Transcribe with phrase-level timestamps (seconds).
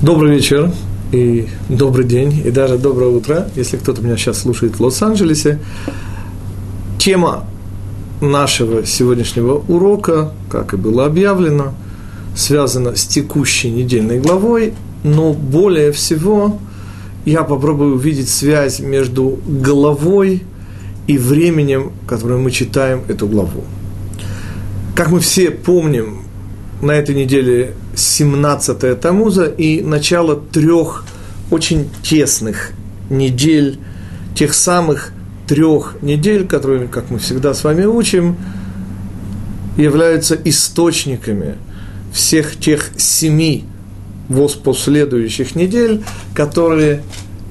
[0.00, 0.70] Добрый вечер
[1.10, 5.58] и добрый день, и даже доброе утро, если кто-то меня сейчас слушает в Лос-Анджелесе.
[7.00, 7.44] Тема
[8.20, 11.74] нашего сегодняшнего урока, как и было объявлено,
[12.36, 16.60] связана с текущей недельной главой, но более всего
[17.24, 20.44] я попробую увидеть связь между головой
[21.08, 23.64] и временем, которое мы читаем эту главу.
[24.94, 26.20] Как мы все помним,
[26.80, 31.04] на этой неделе 17-е Тамуза и начало трех
[31.50, 32.72] очень тесных
[33.10, 33.78] недель,
[34.34, 35.12] тех самых
[35.46, 38.36] трех недель, которые, как мы всегда с вами учим,
[39.76, 41.56] являются источниками
[42.12, 43.64] всех тех семи
[44.62, 46.02] последующих недель,
[46.34, 47.02] которые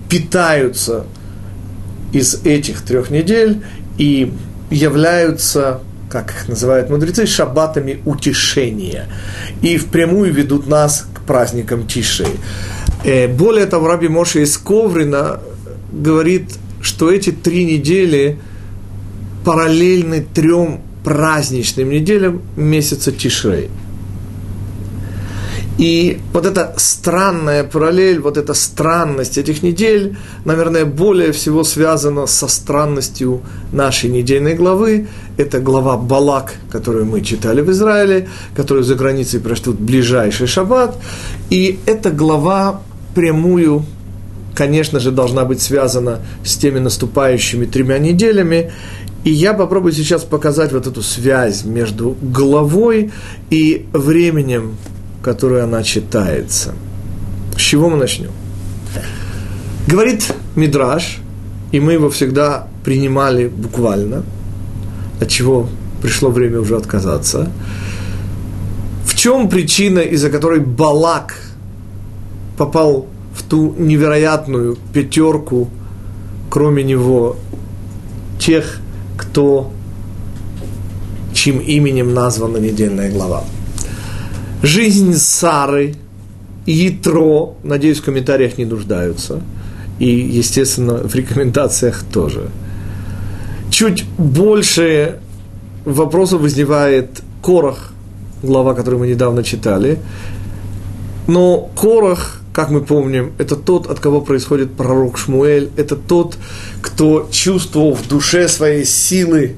[0.09, 1.05] питаются
[2.13, 3.63] из этих трех недель
[3.98, 4.32] и
[4.70, 9.08] являются как их называют мудрецы, шаббатами утешения.
[9.62, 12.40] И впрямую ведут нас к праздникам Тишей.
[13.04, 15.40] Э, более того, Раби Моша из Коврина
[15.91, 18.40] говорит, что эти три недели
[19.44, 23.70] параллельны трем праздничным неделям месяца Тишрей.
[25.77, 32.48] И вот эта странная параллель, вот эта странность этих недель, наверное, более всего связана со
[32.48, 35.08] странностью нашей недельной главы.
[35.38, 40.98] Это глава Балак, которую мы читали в Израиле, которую за границей прочтут ближайший шаббат.
[41.49, 42.82] И эта глава
[43.13, 43.85] прямую,
[44.55, 48.71] конечно же, должна быть связана с теми наступающими тремя неделями.
[49.24, 53.12] И я попробую сейчас показать вот эту связь между главой
[53.52, 54.77] и временем
[55.27, 56.74] которой она читается.
[57.58, 58.32] С чего мы начнем?
[59.85, 61.18] Говорит Мидраш,
[61.74, 64.24] и мы его всегда принимали буквально,
[65.19, 65.68] от чего
[66.01, 67.51] пришло время уже отказаться.
[69.06, 71.41] В чем причина, из-за которой Балак
[72.57, 75.69] попал в ту невероятную пятерку,
[76.50, 77.38] кроме него,
[78.40, 78.80] тех,
[79.18, 79.72] кто,
[81.34, 83.44] чьим именем названа недельная глава?
[84.63, 85.96] Жизнь Сары,
[86.66, 89.42] Ятро, надеюсь, в комментариях не нуждаются.
[90.00, 92.50] И, естественно, в рекомендациях тоже.
[93.78, 95.20] Чуть больше
[95.86, 97.92] вопросов возникает Корах,
[98.42, 100.00] глава, которую мы недавно читали.
[101.28, 106.40] Но Корах, как мы помним, это тот, от кого происходит пророк Шмуэль, это тот,
[106.82, 109.58] кто чувствовал в душе своей силы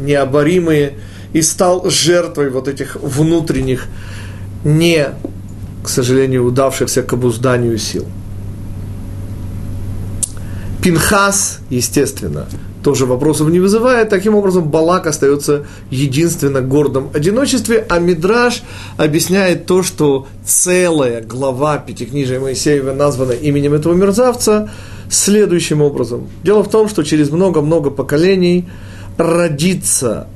[0.00, 0.94] необоримые
[1.32, 3.86] и стал жертвой вот этих внутренних
[4.64, 5.10] не,
[5.84, 8.04] к сожалению, удавшихся к обузданию сил.
[10.82, 12.48] Пинхас, естественно,
[12.82, 14.08] тоже вопросов не вызывает.
[14.08, 18.62] Таким образом, Балак остается единственно гордом одиночестве, а Мидраш
[18.96, 24.70] объясняет то, что целая глава Пятикнижия Моисеева названа именем этого мерзавца
[25.10, 26.28] следующим образом.
[26.42, 28.68] Дело в том, что через много-много поколений
[29.16, 30.28] родится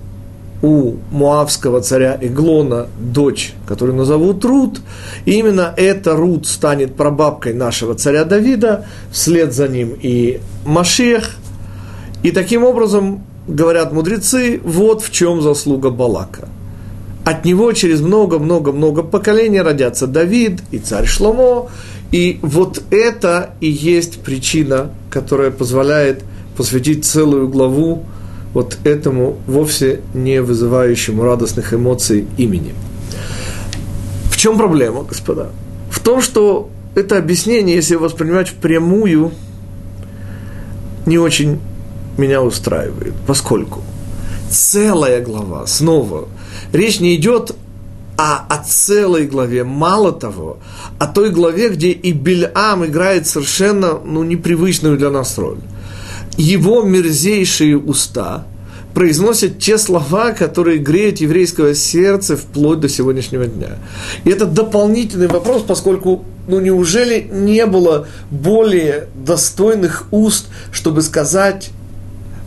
[0.62, 4.81] у муавского царя Иглона дочь, которую назовут Рут,
[5.26, 11.37] и именно эта Рут станет прабабкой нашего царя Давида, вслед за ним и Машех.
[12.25, 16.49] И таким образом, говорят мудрецы, вот в чем заслуга Балака.
[17.23, 21.69] От него через много-много-много поколений родятся Давид и царь Шломо,
[22.12, 26.25] и вот это и есть причина, которая позволяет
[26.57, 28.05] посвятить целую главу
[28.55, 32.73] вот этому вовсе не вызывающему радостных эмоций имени.
[34.31, 35.51] В чем проблема, господа?
[35.91, 39.33] В том, что это объяснение, если воспринимать впрямую,
[41.05, 41.59] не очень
[42.16, 43.82] меня устраивает, поскольку
[44.50, 46.28] целая глава, снова,
[46.72, 47.54] речь не идет
[48.16, 50.58] а о целой главе, мало того,
[50.98, 55.58] о той главе, где и Бельам играет совершенно ну, непривычную для нас роль.
[56.36, 58.46] Его мерзейшие уста
[58.94, 63.78] произносят те слова, которые греют еврейское сердце вплоть до сегодняшнего дня.
[64.22, 71.70] И это дополнительный вопрос, поскольку, ну, неужели не было более достойных уст, чтобы сказать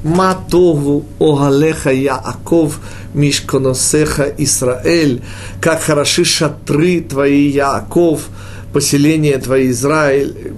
[0.07, 2.80] Матову огалеха Яаков
[3.13, 5.21] мишконосеха Исраэль,
[5.62, 8.30] как хороши шатры твои, Яаков,
[8.74, 10.54] поселение твои, Израиль.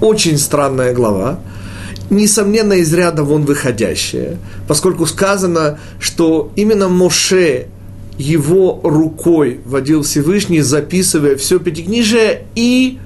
[0.00, 1.38] Очень странная глава
[2.10, 7.66] несомненно, из ряда вон выходящее, поскольку сказано, что именно Моше
[8.16, 12.98] его рукой водил Всевышний, записывая все пятикнижие и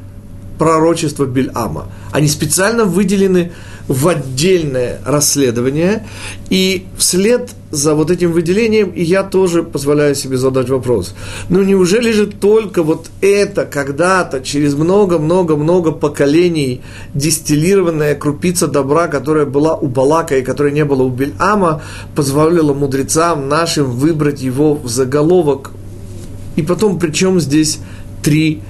[0.59, 1.89] пророчество Бельама.
[2.13, 3.53] Они специально выделены
[3.89, 6.07] в отдельное расследование,
[6.51, 11.15] и вслед за вот этим выделением я тоже позволяю себе задать вопрос.
[11.49, 16.83] Ну неужели же только вот это когда-то, через много-много-много поколений,
[17.15, 21.83] дистиллированная крупица добра, которая была у Балака и которая не была у Бельама,
[22.15, 25.73] позволила мудрецам нашим выбрать его в заголовок?
[26.57, 27.79] И потом, причем здесь
[28.23, 28.61] три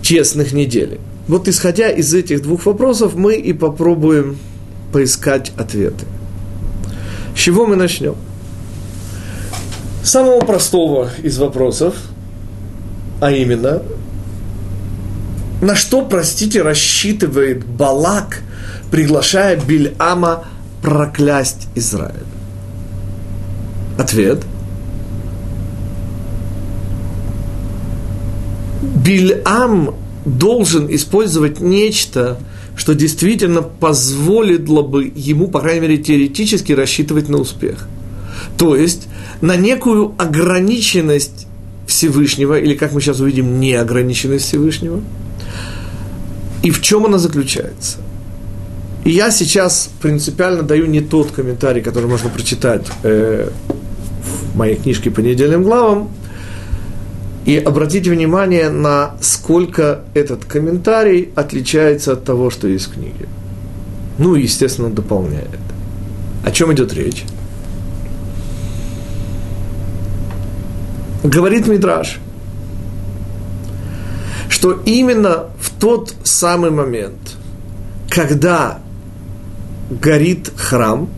[0.00, 1.00] честных недели?
[1.28, 4.38] Вот исходя из этих двух вопросов, мы и попробуем
[4.92, 6.06] поискать ответы.
[7.36, 8.16] С чего мы начнем?
[10.08, 11.94] самого простого из вопросов,
[13.20, 13.82] а именно,
[15.60, 18.40] на что, простите, рассчитывает Балак,
[18.90, 20.44] приглашая Бильама
[20.82, 22.24] проклясть Израиль?
[23.98, 24.44] Ответ.
[29.04, 29.94] Бильам
[30.36, 32.38] должен использовать нечто,
[32.76, 37.88] что действительно позволило бы ему, по крайней мере, теоретически рассчитывать на успех.
[38.56, 39.08] То есть
[39.40, 41.46] на некую ограниченность
[41.86, 45.00] Всевышнего, или, как мы сейчас увидим, неограниченность Всевышнего.
[46.62, 47.98] И в чем она заключается?
[49.04, 53.48] И я сейчас принципиально даю не тот комментарий, который можно прочитать э,
[54.52, 56.10] в моей книжке по недельным главам.
[57.48, 63.26] И обратите внимание на сколько этот комментарий отличается от того, что есть в книге.
[64.18, 65.48] Ну естественно, дополняет.
[66.44, 67.24] О чем идет речь?
[71.22, 72.18] говорит Мидраш,
[74.50, 77.36] что именно в тот самый момент,
[78.10, 78.80] когда
[79.90, 81.08] горит храм,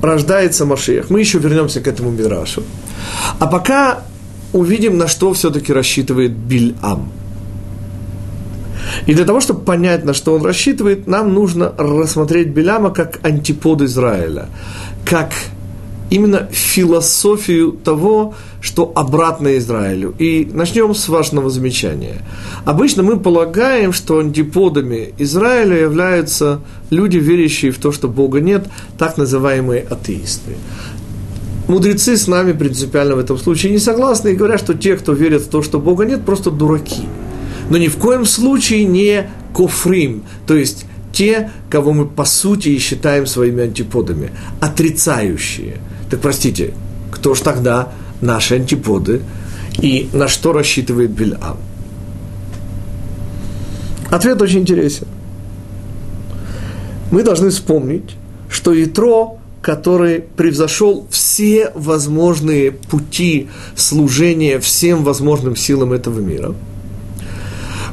[0.00, 1.10] рождается Машиях.
[1.10, 2.62] Мы еще вернемся к этому Мидрашу.
[3.38, 4.04] А пока
[4.54, 7.12] увидим, на что все-таки рассчитывает Бильам.
[9.06, 13.82] И для того, чтобы понять, на что он рассчитывает, нам нужно рассмотреть Биляма как антипод
[13.82, 14.48] Израиля,
[15.04, 15.32] как
[16.10, 20.14] именно философию того, что обратно Израилю.
[20.18, 22.22] И начнем с важного замечания.
[22.64, 26.60] Обычно мы полагаем, что антиподами Израиля являются
[26.90, 28.68] люди, верящие в то, что Бога нет,
[28.98, 30.56] так называемые атеисты.
[31.68, 35.42] Мудрецы с нами принципиально в этом случае не согласны и говорят, что те, кто верит
[35.42, 37.02] в то, что Бога нет, просто дураки.
[37.70, 43.26] Но ни в коем случае не кофрим, то есть те, кого мы по сути считаем
[43.26, 44.30] своими антиподами,
[44.60, 45.78] отрицающие–
[46.14, 46.74] так простите,
[47.10, 47.88] кто ж тогда
[48.20, 49.22] наши антиподы
[49.80, 51.56] и на что рассчитывает Бельам?
[54.10, 55.08] Ответ очень интересен.
[57.10, 58.14] Мы должны вспомнить,
[58.48, 66.54] что Итро, который превзошел все возможные пути служения всем возможным силам этого мира,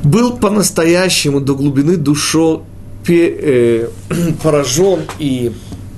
[0.03, 2.63] был по-настоящему до глубины душо
[3.07, 3.87] э,
[4.43, 5.53] поражен и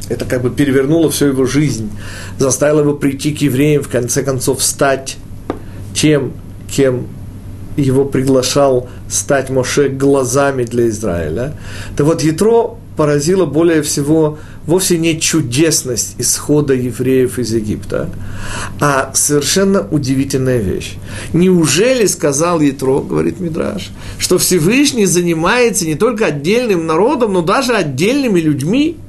[0.10, 1.90] это как бы перевернуло всю его жизнь,
[2.38, 5.18] заставило его прийти к евреям, в конце концов стать
[5.96, 6.34] тем,
[6.70, 7.08] кем
[7.78, 11.58] его приглашал стать Моше глазами для Израиля.
[11.98, 18.10] Так вот, Ятро поразило более всего вовсе не чудесность исхода евреев из Египта,
[18.80, 20.96] а совершенно удивительная вещь.
[21.34, 28.40] Неужели, сказал Ятро, говорит Мидраш, что Всевышний занимается не только отдельным народом, но даже отдельными
[28.40, 28.98] людьми–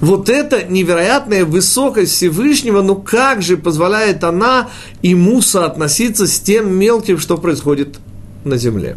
[0.00, 4.68] вот эта невероятная высокость Всевышнего, ну как же позволяет она
[5.02, 7.96] ему соотноситься с тем мелким, что происходит
[8.44, 8.96] на земле.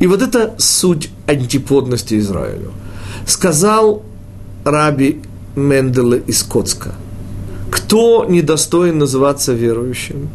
[0.00, 2.72] И вот это суть антиподности Израилю.
[3.26, 4.02] Сказал
[4.64, 5.20] Раби
[5.56, 6.94] Менделе из Коцка,
[7.70, 10.30] кто недостоин называться верующим?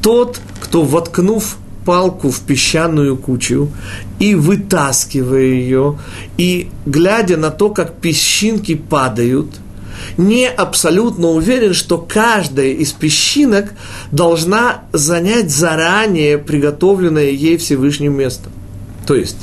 [0.00, 3.70] Тот, кто, воткнув палку в песчаную кучу
[4.18, 5.98] и вытаскивая ее,
[6.36, 9.48] и глядя на то, как песчинки падают,
[10.16, 13.72] не абсолютно уверен, что каждая из песчинок
[14.12, 18.50] должна занять заранее приготовленное ей Всевышним место.
[19.06, 19.38] То есть,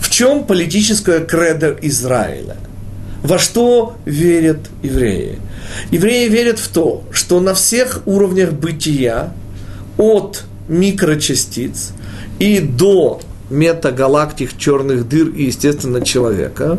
[0.00, 2.56] в чем политическая кредо Израиля?
[3.24, 5.38] Во что верят евреи?
[5.90, 9.32] Евреи верят в то, что на всех уровнях бытия,
[9.96, 11.92] от микрочастиц
[12.38, 16.78] и до метагалактик, черных дыр и, естественно, человека,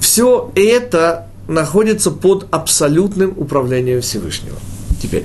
[0.00, 4.56] все это находится под абсолютным управлением Всевышнего.
[5.02, 5.24] Теперь,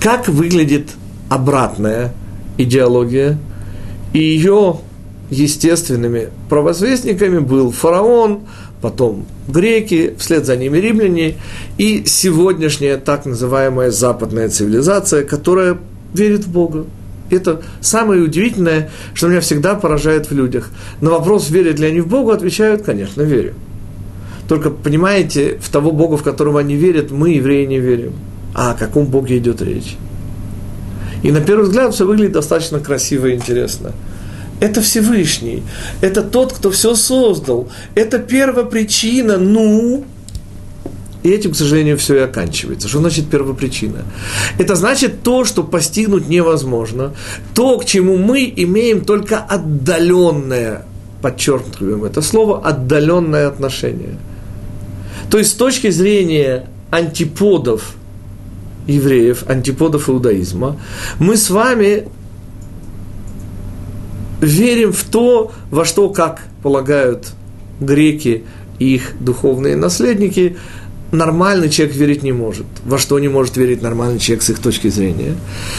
[0.00, 0.90] как выглядит
[1.28, 2.14] обратная
[2.58, 3.38] идеология?
[4.12, 4.78] И ее
[5.30, 8.42] естественными провозвестниками был фараон,
[8.86, 11.34] потом греки, вслед за ними римляне,
[11.76, 15.78] и сегодняшняя так называемая западная цивилизация, которая
[16.14, 16.84] верит в Бога,
[17.28, 20.70] это самое удивительное, что меня всегда поражает в людях.
[21.00, 23.54] На вопрос, верят ли они в Бога, отвечают, конечно, верю.
[24.46, 28.12] Только, понимаете, в того Бога, в которого они верят, мы, евреи, не верим.
[28.54, 29.96] А о каком Боге идет речь?
[31.24, 33.90] И на первый взгляд все выглядит достаточно красиво и интересно.
[34.60, 35.62] Это Всевышний,
[36.00, 40.04] это тот, кто все создал, это первопричина, ну,
[41.22, 42.88] и этим, к сожалению, все и оканчивается.
[42.88, 44.04] Что значит первопричина?
[44.58, 47.14] Это значит то, что постигнуть невозможно,
[47.52, 50.86] то, к чему мы имеем только отдаленное,
[51.20, 54.16] подчеркиваем это слово, отдаленное отношение.
[55.28, 57.96] То есть с точки зрения антиподов
[58.86, 60.80] евреев, антиподов иудаизма,
[61.18, 62.06] мы с вами
[64.40, 67.28] верим в то, во что, как полагают
[67.80, 68.44] греки
[68.78, 70.56] и их духовные наследники,
[71.12, 72.66] нормальный человек верить не может.
[72.84, 75.34] Во что не может верить нормальный человек с их точки зрения?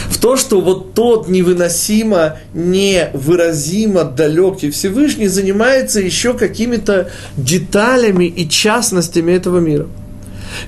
[0.08, 9.32] В то, что вот тот невыносимо, невыразимо далекий Всевышний занимается еще какими-то деталями и частностями
[9.32, 9.86] этого мира.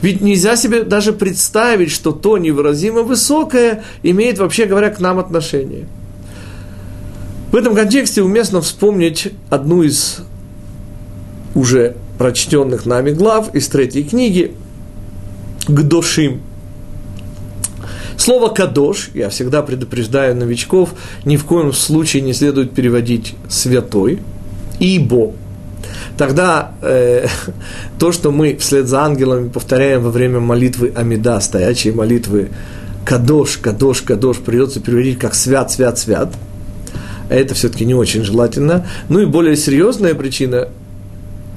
[0.03, 5.87] Ведь нельзя себе даже представить, что то невыразимо высокое имеет, вообще говоря, к нам отношение.
[7.51, 10.19] В этом контексте уместно вспомнить одну из
[11.57, 14.55] уже прочтенных нами глав из третьей книги
[15.67, 16.43] «Гдошим».
[18.17, 20.91] Слово «кадош», я всегда предупреждаю новичков,
[21.25, 24.21] ни в коем случае не следует переводить «святой»,
[24.79, 25.33] «ибо».
[26.17, 27.27] Тогда э,
[27.99, 32.51] то, что мы вслед за ангелами повторяем во время молитвы Амида, стоячей молитвы
[33.05, 36.33] «кадош, кадош, кадош», придется переводить как «свят, свят, свят»,
[37.37, 38.87] это все-таки не очень желательно.
[39.09, 40.69] Ну и более серьезная причина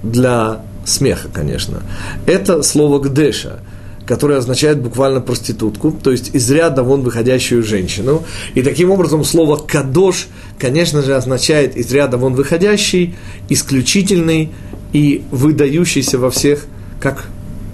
[0.04, 1.82] для смеха, конечно,
[2.26, 3.60] это слово «гдеша»,
[4.06, 8.24] которое означает буквально проститутку, то есть из ряда вон выходящую женщину.
[8.54, 10.28] И таким образом слово «кадош»,
[10.60, 13.16] конечно же, означает из ряда вон выходящий,
[13.50, 14.52] исключительный
[14.92, 16.66] и выдающийся во всех,
[17.00, 17.26] как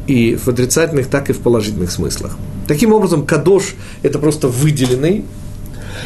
[0.08, 2.38] и в отрицательных, так и в положительных смыслах.
[2.68, 5.26] Таким образом, кадош– это просто выделенный,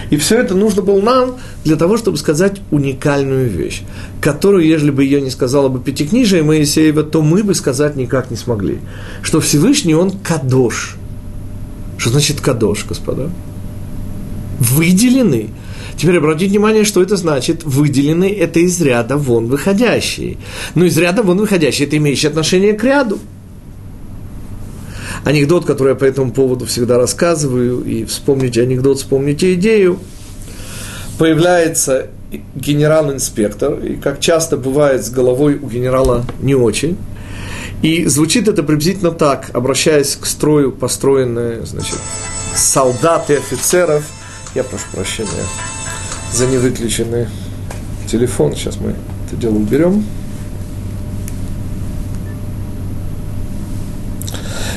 [0.10, 3.82] и все это нужно было нам для того, чтобы сказать уникальную вещь,
[4.22, 8.38] которую, если бы ее не сказала бы Пятикнижие Моисеева, то мы бы сказать никак не
[8.38, 8.80] смогли.
[9.22, 10.98] Что Всевышний, он кадош.
[11.98, 13.30] Что значит кадош, господа?
[14.60, 15.50] Выделенный.
[15.98, 17.64] Теперь обратите внимание, что это значит.
[17.64, 20.38] Выделенный– это из ряда вон выходящий.
[20.76, 23.20] Но из ряда вон выходящий– это имеющий отношение к ряду
[25.24, 30.00] анекдот, который я по этому поводу всегда рассказываю, и вспомните анекдот, вспомните идею.
[31.18, 32.08] Появляется
[32.56, 36.98] генерал-инспектор, и как часто бывает с головой у генерала не очень.
[37.82, 41.98] И звучит это приблизительно так, обращаясь к строю, построенные, значит,
[42.56, 44.06] солдат и офицеров.
[44.56, 45.30] Я прошу прощения
[46.32, 47.28] за невыключенный
[48.08, 48.56] телефон.
[48.56, 48.96] Сейчас мы
[49.28, 50.06] это дело уберем.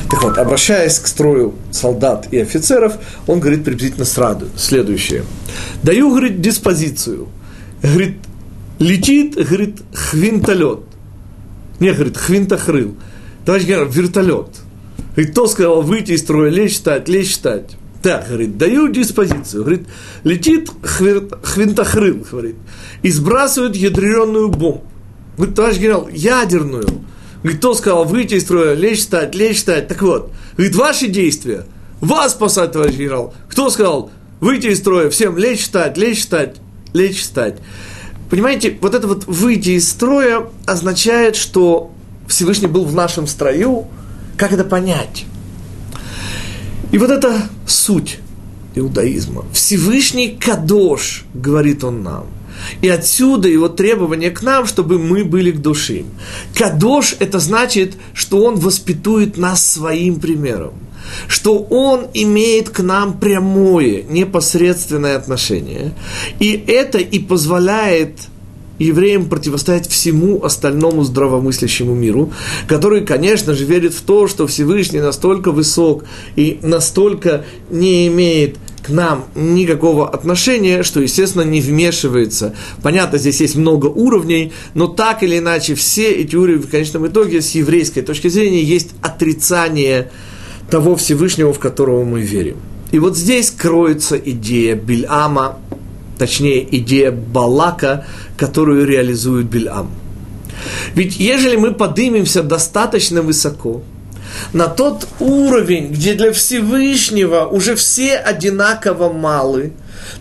[0.09, 2.93] Так вот, обращаясь к строю солдат и офицеров,
[3.27, 5.23] он говорит приблизительно сразу следующее.
[5.83, 7.27] Даю, говорит, диспозицию.
[7.81, 8.17] Говорит,
[8.79, 10.79] летит, говорит, хвинтолет.
[11.79, 12.95] Не, говорит, хвинтохрыл.
[13.45, 14.47] Товарищ генерал, вертолет.
[15.15, 17.75] Говорит, кто сказал выйти из строя, лечь стать, лечь стать.
[18.01, 19.63] Так, говорит, даю диспозицию.
[19.63, 19.87] Говорит,
[20.23, 22.55] летит хвинтохрыл, говорит,
[23.01, 24.83] и сбрасывает ядреную бомбу.
[25.35, 26.87] Говорит, товарищ генерал, ядерную.
[27.43, 29.87] Говорит, кто сказал выйти из строя, лечь стать, лечь стать.
[29.87, 31.65] Так вот, говорит, ваши действия,
[32.01, 33.33] вас спасать, товарищ генерал.
[33.49, 36.57] Кто сказал выйти из строя, всем лечь стать, лечь стать,
[36.93, 37.57] лечь стать.
[38.29, 41.91] Понимаете, вот это вот выйти из строя означает, что
[42.27, 43.87] Всевышний был в нашем строю.
[44.35, 45.25] Как это понять?
[46.91, 48.19] И вот это суть
[48.75, 49.45] иудаизма.
[49.53, 52.27] Всевышний Кадош, говорит он нам.
[52.81, 56.03] И отсюда его требование к нам, чтобы мы были к душе.
[56.55, 60.73] Кадош– это значит, что он воспитует нас своим примером
[61.27, 65.93] что Он имеет к нам прямое, непосредственное отношение.
[66.39, 68.19] И это и позволяет
[68.79, 72.31] евреям противостоять всему остальному здравомыслящему миру,
[72.67, 76.03] который, конечно же, верит в то, что Всевышний настолько высок
[76.35, 78.57] и настолько не имеет
[78.87, 82.55] к нам никакого отношения, что, естественно, не вмешивается.
[82.81, 87.41] Понятно, здесь есть много уровней, но так или иначе все эти уровни в конечном итоге
[87.41, 90.09] с еврейской точки зрения есть отрицание
[90.69, 92.57] того Всевышнего, в которого мы верим.
[92.91, 95.57] И вот здесь кроется идея Бильама,
[96.17, 98.05] точнее идея Балака,
[98.37, 99.91] которую реализует Бильам.
[100.95, 103.83] Ведь ежели мы поднимемся достаточно высоко,
[104.53, 109.73] на тот уровень, где для Всевышнего уже все одинаково малы,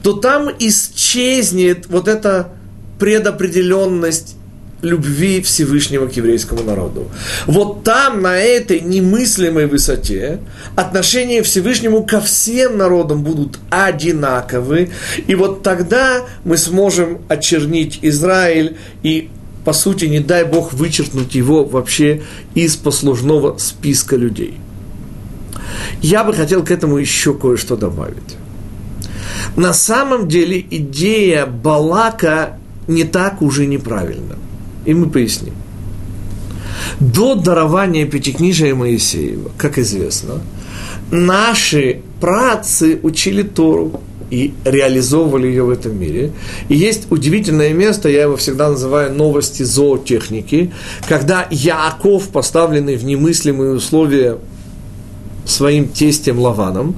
[0.02, 2.48] то там исчезнет вот эта
[2.98, 4.36] предопределенность
[4.82, 7.10] любви Всевышнего к еврейскому народу.
[7.46, 10.38] Вот там, на этой немыслимой высоте,
[10.76, 14.90] отношения Всевышнему ко всем народам будут одинаковы,
[15.26, 19.30] и вот тогда мы сможем очернить Израиль и
[19.66, 22.22] по сути, не дай Бог вычеркнуть его вообще
[22.54, 24.60] из послужного списка людей.
[26.00, 28.36] Я бы хотел к этому еще кое-что добавить.
[29.56, 34.36] На самом деле идея Балака не так уже неправильна.
[34.84, 35.54] И мы поясним.
[37.00, 40.42] До дарования Пятикнижия Моисеева, как известно,
[41.10, 46.32] наши працы учили Тору и реализовывали ее в этом мире.
[46.68, 50.72] И есть удивительное место, я его всегда называю новости зоотехники,
[51.08, 54.38] когда Яаков, поставленный в немыслимые условия
[55.44, 56.96] своим тестем Лаваном,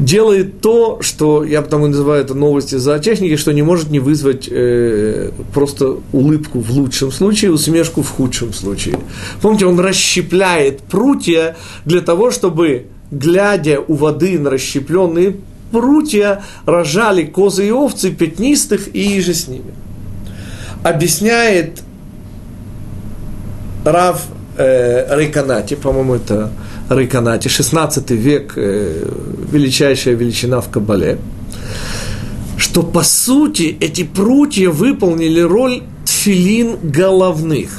[0.00, 5.30] делает то, что я потому называю это новости зоотехники, что не может не вызвать э,
[5.52, 8.98] просто улыбку в лучшем случае, усмешку в худшем случае.
[9.42, 15.36] Помните, он расщепляет прутья для того, чтобы, глядя у воды на расщепленные
[15.70, 19.72] прутья, рожали козы и овцы пятнистых и иже с ними.
[20.82, 21.82] Объясняет
[23.84, 26.50] Рав э, Рейканати, по-моему, это
[26.88, 29.08] Рейканати, 16 век, э,
[29.52, 31.18] величайшая величина в Кабале,
[32.56, 37.70] что по сути эти прутья выполнили роль тфилин головных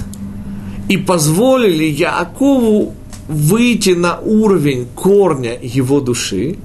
[0.90, 2.94] и позволили Яакову
[3.28, 6.58] выйти на уровень корня его души,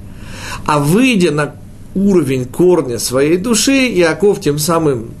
[0.65, 1.55] а выйдя на
[1.95, 5.11] уровень корня своей души, Иаков тем самым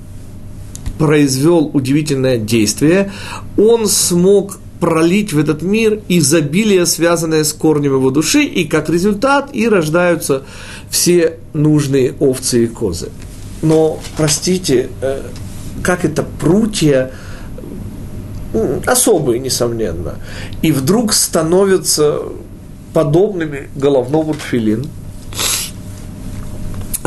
[0.97, 3.11] произвел удивительное действие.
[3.57, 9.49] Он смог пролить в этот мир изобилие, связанное с корнем его души, и как результат
[9.53, 10.43] и рождаются
[10.89, 13.09] все нужные овцы и козы.
[13.61, 15.23] Но, простите, э,
[15.81, 17.11] как это прутья,
[18.85, 20.15] особые, несомненно,
[20.61, 22.21] и вдруг становятся
[22.93, 24.87] подобными головному тфилин?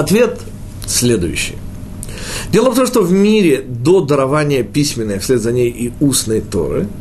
[0.00, 0.40] Ответ
[0.86, 1.56] следующий.
[2.50, 6.88] Дело в том, что в мире до дарования письменной, вслед за ней и устной Торы–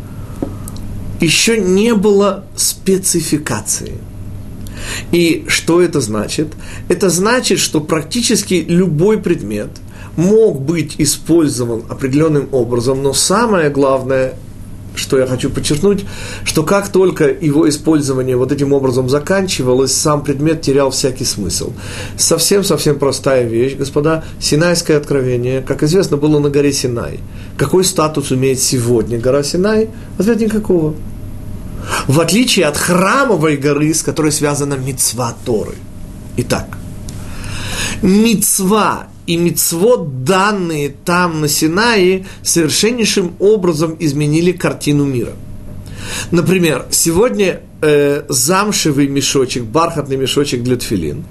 [1.21, 3.93] еще не было спецификации.
[5.13, 6.47] И что это значит?
[6.89, 9.69] Это значит, что практически любой предмет
[10.17, 14.33] мог быть использован определенным образом, но самое главное
[14.95, 16.05] что я хочу подчеркнуть,
[16.43, 21.73] что как только его использование вот этим образом заканчивалось, сам предмет терял всякий смысл.
[22.17, 27.19] Совсем-совсем простая вещь, господа, Синайское откровение, как известно, было на горе Синай.
[27.57, 29.89] Какой статус имеет сегодня гора Синай?
[30.17, 30.95] Ответ никакого.
[32.07, 35.75] В отличие от храмовой горы, с которой связана мецва Торы.
[36.37, 36.77] Итак,
[38.01, 45.33] мецва и мицвод, данные там на Синае, совершеннейшим образом изменили картину мира.
[46.31, 51.25] Например, сегодня э, замшевый мешочек, бархатный мешочек для тфилин,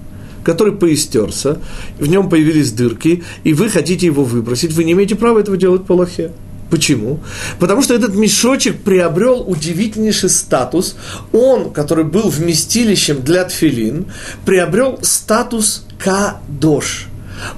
[0.44, 1.58] который поистерся,
[1.98, 5.84] в нем появились дырки, и вы хотите его выбросить, вы не имеете права этого делать
[5.84, 6.30] по лохе.
[6.70, 7.18] Почему?
[7.58, 10.94] Потому что этот мешочек приобрел удивительнейший статус.
[11.32, 14.06] Он, который был вместилищем для тфилин,
[14.44, 17.07] приобрел статус кадош–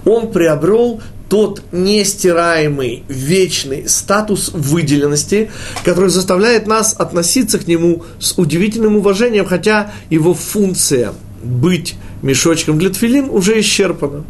[0.05, 5.51] он приобрел тот нестираемый, вечный статус выделенности,
[5.85, 12.91] который заставляет нас относиться к нему с удивительным уважением, хотя его функция быть мешочком для
[12.91, 14.25] тфилин уже исчерпана.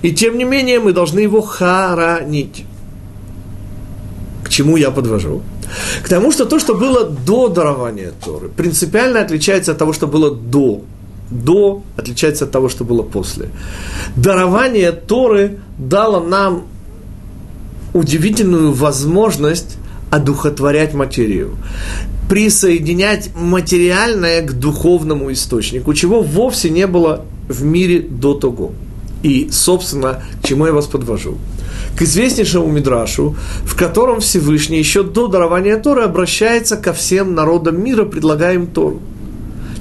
[0.00, 2.64] И тем не менее мы должны его хоронить.
[4.42, 5.42] К чему я подвожу?
[6.02, 10.34] К тому, что то, что было до дарования Торы, принципиально отличается от того, что было
[10.34, 10.82] до
[11.30, 13.48] до отличается от того, что было после.
[14.16, 16.64] Дарование Торы дало нам
[17.94, 19.76] удивительную возможность
[20.10, 21.56] одухотворять материю,
[22.28, 28.72] присоединять материальное к духовному источнику, чего вовсе не было в мире до того.
[29.22, 31.38] И, собственно, к чему я вас подвожу?
[31.96, 38.04] К известнейшему Мидрашу, в котором Всевышний еще до дарования Торы обращается ко всем народам мира,
[38.04, 39.00] предлагая им Тору.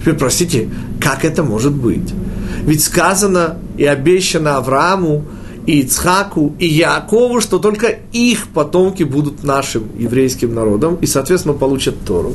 [0.10, 0.69] Теперь, простите,
[1.00, 2.15] как это может быть?
[2.63, 5.24] Ведь сказано и обещано Аврааму,
[5.67, 11.93] и Ицхаку, и Якову, что только их потомки будут нашим еврейским народом и, соответственно, получат
[12.08, 12.34] Тору.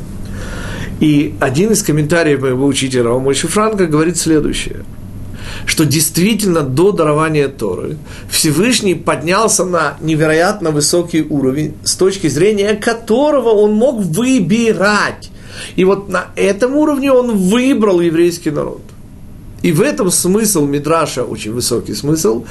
[1.01, 4.85] И один из комментариев моего учителя Ромойши Франка говорит следующее,
[5.67, 7.97] что действительно до дарования Торы
[8.31, 15.33] Всевышний поднялся на невероятно высокий уровень, с точки зрения которого он мог выбирать
[15.77, 18.83] и вот на этом уровне он выбрал еврейский народ.
[19.63, 22.45] И в этом смысл Мидраша, очень высокий смысл,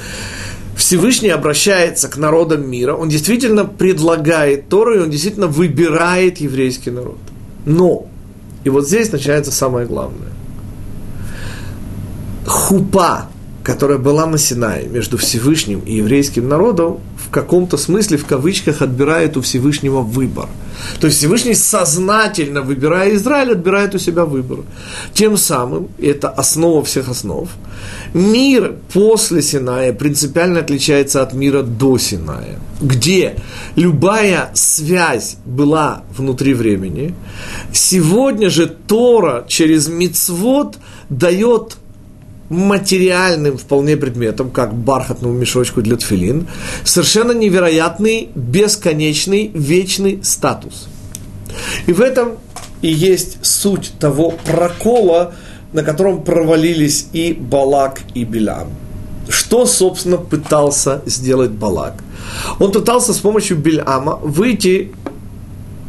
[0.76, 7.18] Всевышний обращается к народам мира, он действительно предлагает Тору, и он действительно выбирает еврейский народ.
[7.64, 8.06] Но,
[8.64, 10.32] и вот здесь начинается самое главное.
[12.46, 13.28] Хупа,
[13.62, 19.36] которая была на Синае между Всевышним и еврейским народом, в каком-то смысле, в кавычках, отбирает
[19.36, 20.48] у Всевышнего выбор.
[21.00, 24.60] То есть Всевышний сознательно, выбирая Израиль, отбирает у себя выбор.
[25.12, 27.48] Тем самым, и это основа всех основ,
[28.14, 33.36] мир после Синая принципиально отличается от мира до Синая, где
[33.76, 37.14] любая связь была внутри времени.
[37.72, 41.76] Сегодня же Тора через Мицвод дает
[42.48, 46.46] материальным вполне предметом, как бархатному мешочку для тфилин,
[46.84, 50.88] совершенно невероятный, бесконечный, вечный статус.
[51.86, 52.32] И в этом
[52.82, 55.32] и есть суть того прокола,
[55.72, 58.68] на котором провалились и Балак, и Билам.
[59.28, 61.94] Что, собственно, пытался сделать Балак?
[62.58, 64.92] Он пытался с помощью Бильама выйти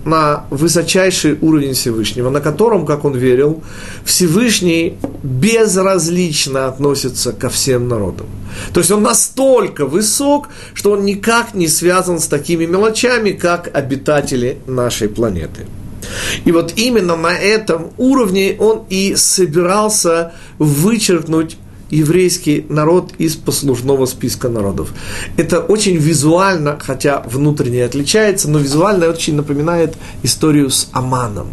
[0.05, 3.63] на высочайший уровень Всевышнего, на котором, как он верил,
[4.05, 8.27] Всевышний безразлично относится ко всем народам.
[8.73, 14.59] То есть он настолько высок, что он никак не связан с такими мелочами, как обитатели
[14.67, 15.65] нашей планеты.
[16.45, 21.57] И вот именно на этом уровне он и собирался вычеркнуть
[21.89, 24.93] еврейский народ из послужного списка народов.
[25.37, 31.47] Это очень визуально, хотя внутренне отличается, но визуально очень напоминает историю с Аманом.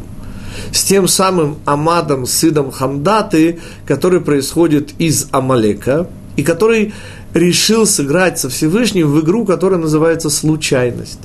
[0.73, 6.95] С тем самым Амадом, сыном Хамдаты, который происходит из Амалека, и который
[7.35, 11.21] решил сыграть со Всевышним в игру, которая называется «случайность».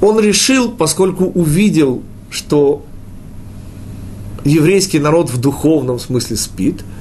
[0.00, 2.84] Он решил, поскольку увидел, что
[4.44, 6.84] еврейский народ в духовном смысле спит–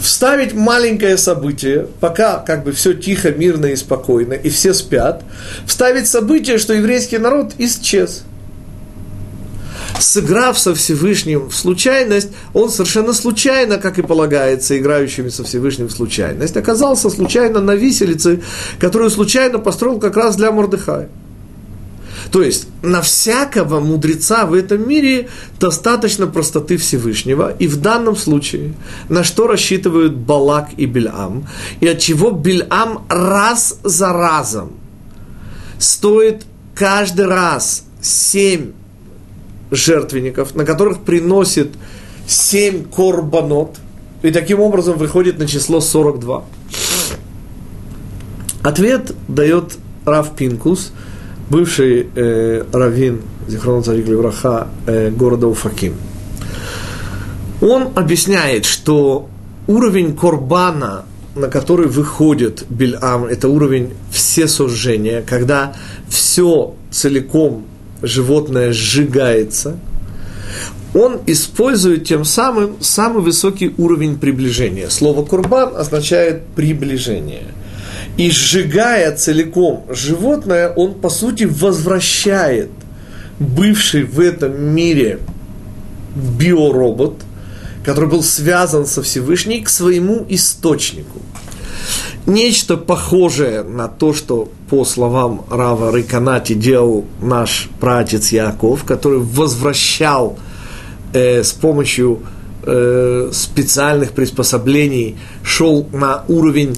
[0.00, 5.24] вставить маленькое событие, пока как бы все тихо, мирно и спокойно, и все спят,
[5.66, 8.24] вставить событие, что еврейский народ исчез.
[9.98, 15.92] Сыграв со Всевышним в случайность, он совершенно случайно, как и полагается, играющими со Всевышним в
[15.92, 18.42] случайность, оказался случайно на виселице,
[18.78, 21.08] которую случайно построил как раз для Мордыхая.
[22.30, 27.54] То есть на всякого мудреца в этом мире достаточно простоты Всевышнего.
[27.58, 28.74] И в данном случае
[29.08, 31.46] на что рассчитывают Балак и Бильам,
[31.80, 34.72] и от чего Бильам раз за разом
[35.78, 38.72] стоит каждый раз семь
[39.70, 41.70] жертвенников, на которых приносит
[42.26, 43.76] семь корбанот,
[44.22, 46.44] и таким образом выходит на число 42.
[48.62, 50.92] Ответ дает Рав Пинкус–
[51.50, 55.94] бывший э, раввин Зихрон Царик Левраха э, города Уфаким.
[57.60, 59.28] Он объясняет, что
[59.66, 61.04] уровень Корбана,
[61.34, 65.74] на который выходит Бильам, это уровень все сожжения, когда
[66.08, 67.64] все целиком
[68.02, 69.78] животное сжигается,
[70.94, 74.88] он использует тем самым самый высокий уровень приближения.
[74.88, 77.44] Слово «курбан» означает «приближение»
[78.16, 82.70] и сжигая целиком животное, он, по сути, возвращает
[83.38, 85.18] бывший в этом мире
[86.14, 87.14] биоробот,
[87.84, 91.20] который был связан со Всевышней, к своему источнику.
[92.24, 100.38] Нечто похожее на то, что, по словам Рава Рыканати, делал наш пратец Яков, который возвращал
[101.12, 102.22] э, с помощью
[102.64, 106.76] э, специальных приспособлений, шел на уровень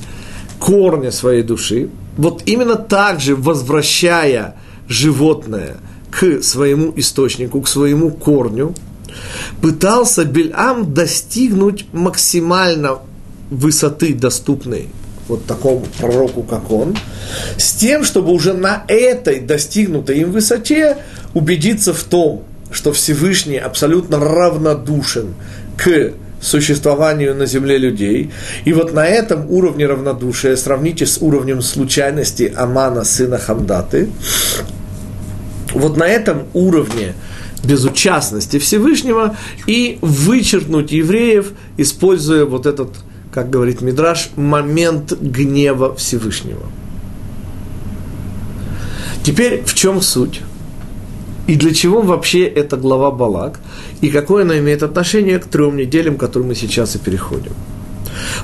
[0.58, 4.56] корня своей души, вот именно так же возвращая
[4.88, 5.76] животное
[6.10, 8.74] к своему источнику, к своему корню,
[9.60, 12.98] пытался Бельам достигнуть максимально
[13.50, 14.88] высоты доступной
[15.28, 16.96] вот такому пророку, как он,
[17.58, 20.98] с тем, чтобы уже на этой достигнутой им высоте
[21.34, 25.34] убедиться в том, что Всевышний абсолютно равнодушен
[25.76, 28.30] к существованию на земле людей.
[28.64, 34.08] И вот на этом уровне равнодушия сравните с уровнем случайности Амана, сына Хамдаты.
[35.74, 37.14] Вот на этом уровне
[37.64, 42.90] безучастности Всевышнего и вычеркнуть евреев, используя вот этот,
[43.32, 46.66] как говорит Мидраш, момент гнева Всевышнего.
[49.24, 50.40] Теперь в чем суть?
[51.48, 53.58] И для чего вообще эта глава Балак?
[54.02, 57.52] И какое она имеет отношение к трем неделям, к которым мы сейчас и переходим?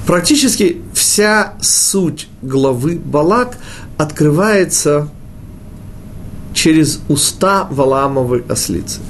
[0.07, 3.59] Практически вся суть главы Балак
[3.99, 5.11] открывается
[6.55, 9.01] через уста Валаамовой ослицы.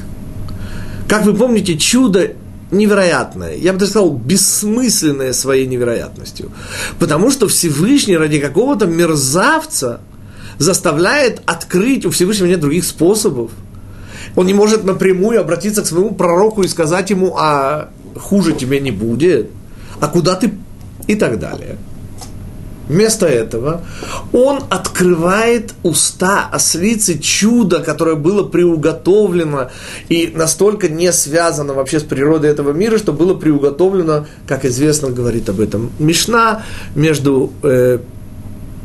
[1.08, 2.32] Как вы помните, чудо
[2.72, 6.50] невероятное, я бы даже сказал, бессмысленное своей невероятностью.
[6.98, 10.00] Потому что Всевышний ради какого-то мерзавца
[10.58, 13.52] заставляет открыть, у Всевышнего нет других способов.
[14.36, 18.90] Он не может напрямую обратиться к своему пророку и сказать ему, а хуже тебе не
[18.90, 19.50] будет,
[20.00, 20.52] а куда ты
[21.06, 21.76] и так далее.
[22.88, 23.82] Вместо этого
[24.32, 29.70] он открывает уста ослицы чудо, которое было приуготовлено
[30.10, 35.48] и настолько не связано вообще с природой этого мира, что было приуготовлено, как известно, говорит
[35.48, 36.62] об этом Мишна,
[36.94, 38.00] между э,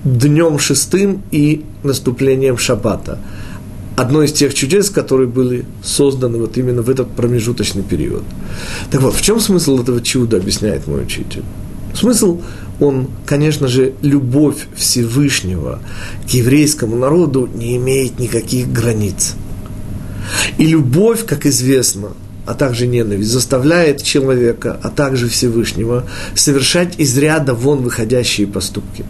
[0.05, 3.19] днем шестым и наступлением Шаббата.
[3.99, 8.23] Одно из тех чудес, которые были созданы вот именно в этот промежуточный период.
[8.91, 11.43] Так вот, в чем смысл этого чуда, объясняет мой учитель?
[11.93, 12.39] Смысл
[12.79, 15.81] он, конечно же, любовь Всевышнего
[16.25, 19.33] к еврейскому народу не имеет никаких границ.
[20.57, 22.13] И любовь, как известно,
[22.45, 29.03] а также ненависть, заставляет человека, а также Всевышнего, совершать из ряда вон выходящие поступки.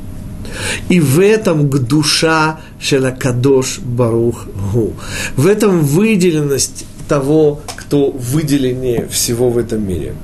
[0.90, 4.94] И в этом душа Шелакадош Барух Гу.
[5.36, 10.14] В этом выделенность того, кто выделеннее всего в этом мире–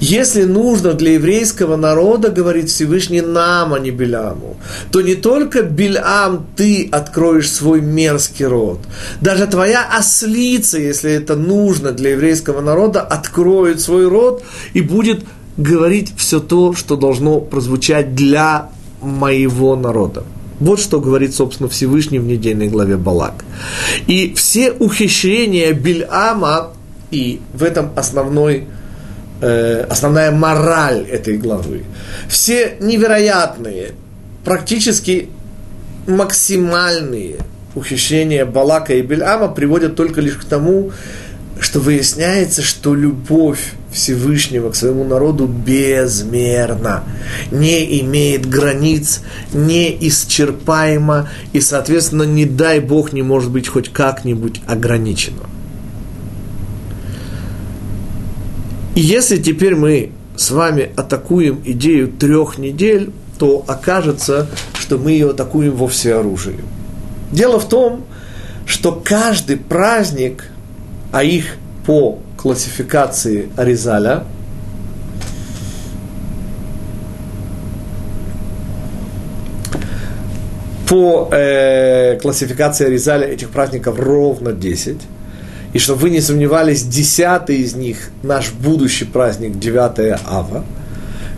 [0.00, 4.56] если нужно для еврейского народа, говорит Всевышний нам, а не Беляму,
[4.90, 8.80] то не только Белям ты откроешь свой мерзкий род,
[9.20, 15.24] даже твоя ослица, если это нужно для еврейского народа, откроет свой род и будет
[15.56, 18.70] говорить все то, что должно прозвучать для
[19.04, 20.24] моего народа.
[20.60, 23.44] Вот что говорит, собственно, Всевышний в недельной главе Балак.
[24.06, 26.72] И все ухищрения Бильама,
[27.10, 28.64] и в этом основной
[29.40, 31.84] э, основная мораль этой главы.
[32.28, 33.92] Все невероятные,
[34.44, 35.28] практически
[36.06, 37.36] максимальные
[37.74, 40.92] ухищрения Балака и Бельама приводят только лишь к тому,
[41.60, 47.04] что выясняется, что любовь Всевышнего к своему народу безмерна,
[47.52, 55.44] не имеет границ, неисчерпаема и, соответственно, не дай Бог не может быть хоть как-нибудь ограничена.
[58.96, 65.30] И если теперь мы с вами атакуем идею трех недель, то окажется, что мы ее
[65.30, 66.58] атакуем во всеоружии.
[67.30, 68.04] Дело в том,
[68.66, 70.50] что каждый праздник,
[71.12, 74.24] а их по классификации Аризаля,
[80.86, 84.98] по э, классификации Аризаля этих праздников ровно 10.
[85.72, 90.66] И чтобы вы не сомневались, десятый из них наш будущий праздник, 9 Ава,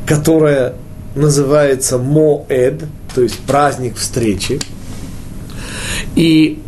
[0.09, 0.73] которое
[1.15, 2.83] называется Моэд,
[3.15, 4.59] то есть праздник встречи.
[6.17, 6.65] И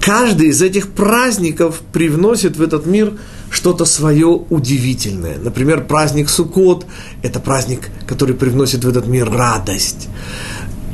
[0.00, 3.14] каждый из этих праздников привносит в этот мир
[3.50, 5.38] что-то свое удивительное.
[5.38, 6.86] Например, праздник Суккот–
[7.22, 10.08] это праздник, который привносит в этот мир радость.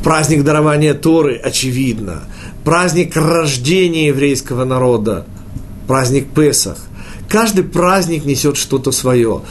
[0.03, 2.25] Праздник дарования Торы, очевидно
[2.65, 5.27] праздник рождения еврейского народа,
[5.87, 6.79] праздник Песах.
[7.29, 9.43] Каждый праздник несет что-то свое.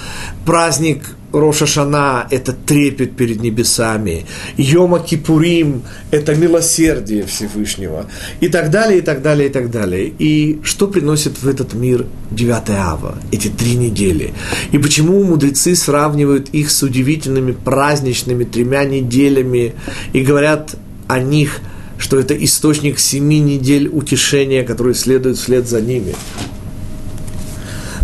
[0.46, 4.26] Праздник Роша Шана– это трепет перед небесами.
[4.56, 8.06] Йома Кипурим– это милосердие Всевышнего.
[8.40, 10.14] И так далее, и так далее, и так далее.
[10.20, 14.34] И что приносит в этот мир 9 ава, эти три недели?
[14.72, 19.74] И почему мудрецы сравнивают их с удивительными праздничными тремя неделями
[20.14, 20.76] и говорят
[21.08, 21.60] о них–
[22.04, 26.14] что это источник семи недель утешения, которые следуют вслед за ними.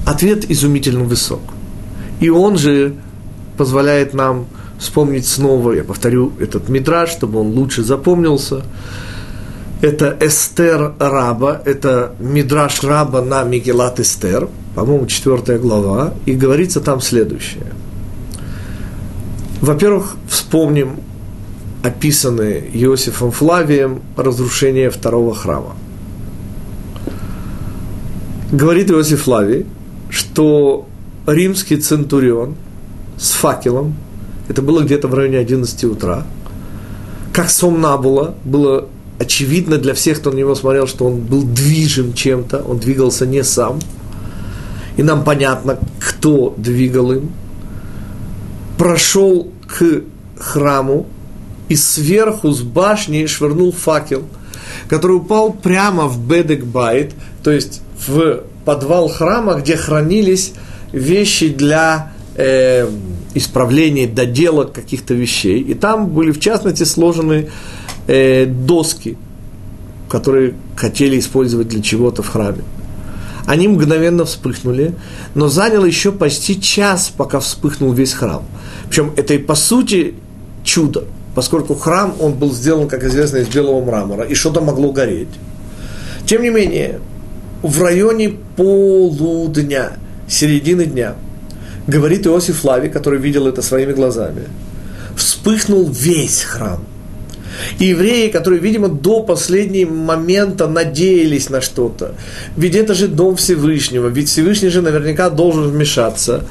[0.06, 1.42] Ответ изумительно высок.
[2.22, 2.96] И он же
[3.60, 4.46] позволяет нам
[4.80, 8.62] вспомнить снова, я повторю этот мидраж, чтобы он лучше запомнился.
[9.82, 17.02] Это Эстер Раба, это мидраж Раба на Мигелат Эстер, по-моему, четвертая глава, и говорится там
[17.02, 17.74] следующее.
[19.60, 21.02] Во-первых, вспомним
[21.84, 25.76] описаны Иосифом Флавием разрушение второго храма.
[28.54, 29.66] Говорит Иосиф Флавий,
[30.10, 30.88] что
[31.28, 32.56] римский центурион
[33.20, 33.96] с факелом,
[34.48, 36.26] это было где-то в районе 11 утра,
[37.34, 38.88] как сомнабула, было
[39.20, 43.44] очевидно для всех, кто на него смотрел, что он был движим чем-то, он двигался не
[43.44, 43.80] сам.
[44.98, 47.32] И нам понятно, кто двигал им.
[48.78, 50.02] Прошел к
[50.38, 51.06] храму,
[51.68, 54.24] и сверху с башни швырнул факел,
[54.88, 57.12] который упал прямо в Бедек Байт,
[57.44, 60.54] то есть в подвал храма, где хранились
[60.92, 62.90] вещи для э,
[63.34, 65.60] исправления, доделок каких-то вещей.
[65.62, 67.50] И там были, в частности, сложены
[68.08, 69.18] э, доски,
[70.08, 72.64] которые хотели использовать для чего-то в храме.
[73.46, 74.94] Они мгновенно вспыхнули,
[75.36, 78.44] но заняло еще почти час, пока вспыхнул весь храм.
[78.88, 80.16] Причем это и по сути
[80.64, 85.30] чудо, поскольку храм, он был сделан, как известно, из белого мрамора, и что-то могло гореть.
[86.26, 87.00] Тем не менее,
[87.64, 89.94] в районе полудня,
[90.28, 91.16] середины дня,
[91.90, 94.44] говорит Иосиф Лави, который видел это своими глазами,
[95.16, 96.84] вспыхнул весь храм.
[97.80, 102.14] И евреи, которые, видимо, до последнего момента надеялись на что-то.
[102.56, 106.46] Ведь это же дом Всевышнего, ведь Всевышний же наверняка должен вмешаться.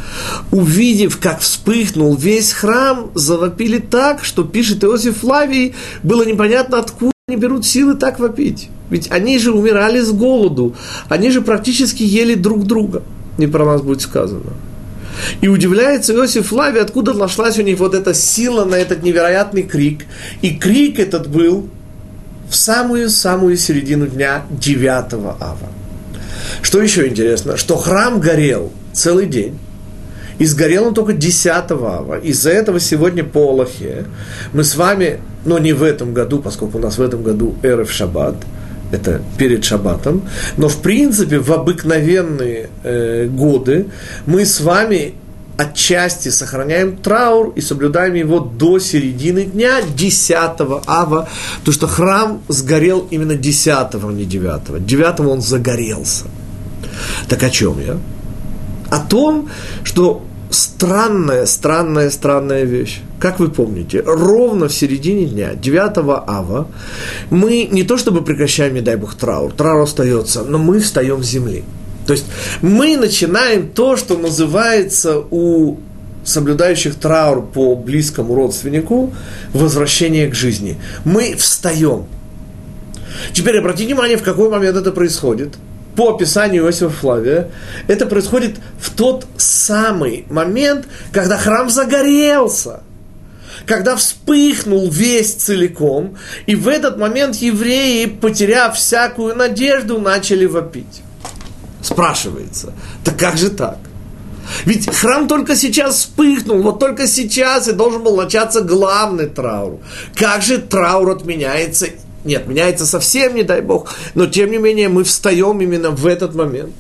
[0.51, 7.37] Увидев, как вспыхнул весь храм, завопили так, что, пишет Иосиф Флавий, было непонятно, откуда они
[7.37, 8.69] берут силы так вопить.
[8.91, 10.75] Ведь они же умирали с голоду,
[11.09, 13.03] они же практически ели друг друга.
[13.39, 14.53] Не про нас будет сказано.
[15.41, 20.05] И удивляется Иосиф Лави, откуда нашлась у них вот эта сила на этот невероятный крик.
[20.43, 21.69] И крик этот был
[22.49, 24.89] в самую-самую середину дня 9
[25.41, 25.59] ава.
[26.63, 29.59] Что еще интересно, что храм горел целый день.
[30.39, 32.19] И сгорел он только 10 ава.
[32.21, 34.07] Из-за этого сегодня по Аллахе
[34.53, 37.91] мы с вами, но не в этом году, поскольку у нас в этом году Эрев
[37.91, 38.37] Шаббат,
[38.91, 40.23] это перед Шаббатом,
[40.57, 43.87] но в принципе в обыкновенные э, годы
[44.27, 45.15] мы с вами
[45.59, 50.33] отчасти сохраняем траур и соблюдаем его до середины дня, 10
[50.87, 54.87] ава, потому что храм сгорел именно 10, а не 9.
[54.87, 56.27] 9 он загорелся.
[57.29, 57.99] Так о чем я?
[58.91, 59.51] О том,
[59.83, 63.01] что странная, странная, странная вещь.
[63.21, 66.69] Как вы помните, ровно в середине дня, 9 ава,
[67.31, 71.27] мы не то чтобы прекращаем, не дай бог, траур, траур остается, но мы встаем с
[71.27, 71.65] земли.
[72.07, 72.27] То есть
[72.63, 75.79] мы начинаем то, что называется у
[76.25, 79.13] соблюдающих траур по близкому родственнику
[79.53, 80.77] возвращение к жизни.
[81.05, 82.07] Мы встаем.
[83.33, 85.55] Теперь обратите внимание, в какой момент это происходит–
[85.99, 87.51] по описанию Иосифа Флавия,
[87.89, 92.85] это происходит в тот самый момент, когда храм загорелся,
[93.67, 101.03] когда вспыхнул весь целиком, и в этот момент евреи, потеряв всякую надежду, начали вопить.
[101.83, 103.79] Спрашивается, так как же так?
[104.67, 109.81] Ведь храм только сейчас вспыхнул, вот только сейчас и должен был начаться главный траур.
[110.15, 111.89] Как же траур отменяется
[112.25, 116.35] нет, меняется совсем, не дай бог, но тем не менее мы встаем именно в этот
[116.35, 116.75] момент.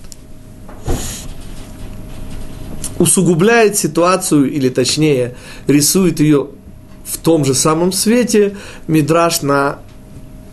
[2.99, 5.37] Усугубляет ситуацию, или точнее,
[5.69, 6.49] рисует ее
[7.05, 8.57] в том же самом свете
[8.89, 9.79] Мидраш на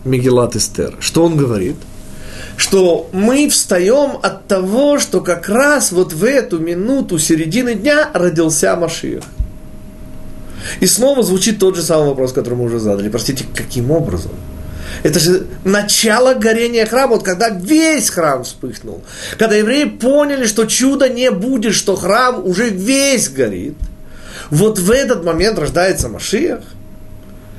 [0.06, 0.96] Мегелат Эстер.
[1.00, 1.76] Что он говорит?
[2.56, 8.76] Что мы встаем от того, что как раз вот в эту минуту середины дня родился
[8.76, 9.24] Машиах.
[10.80, 13.10] И снова звучит тот же самый вопрос, который мы уже задали.
[13.10, 14.32] Простите, каким образом?
[15.04, 19.04] Это же начало горения храма, вот когда весь храм вспыхнул.
[19.38, 23.76] Когда евреи поняли, что чуда не будет, что храм уже весь горит.
[24.50, 26.64] Вот в этот момент рождается Машиах.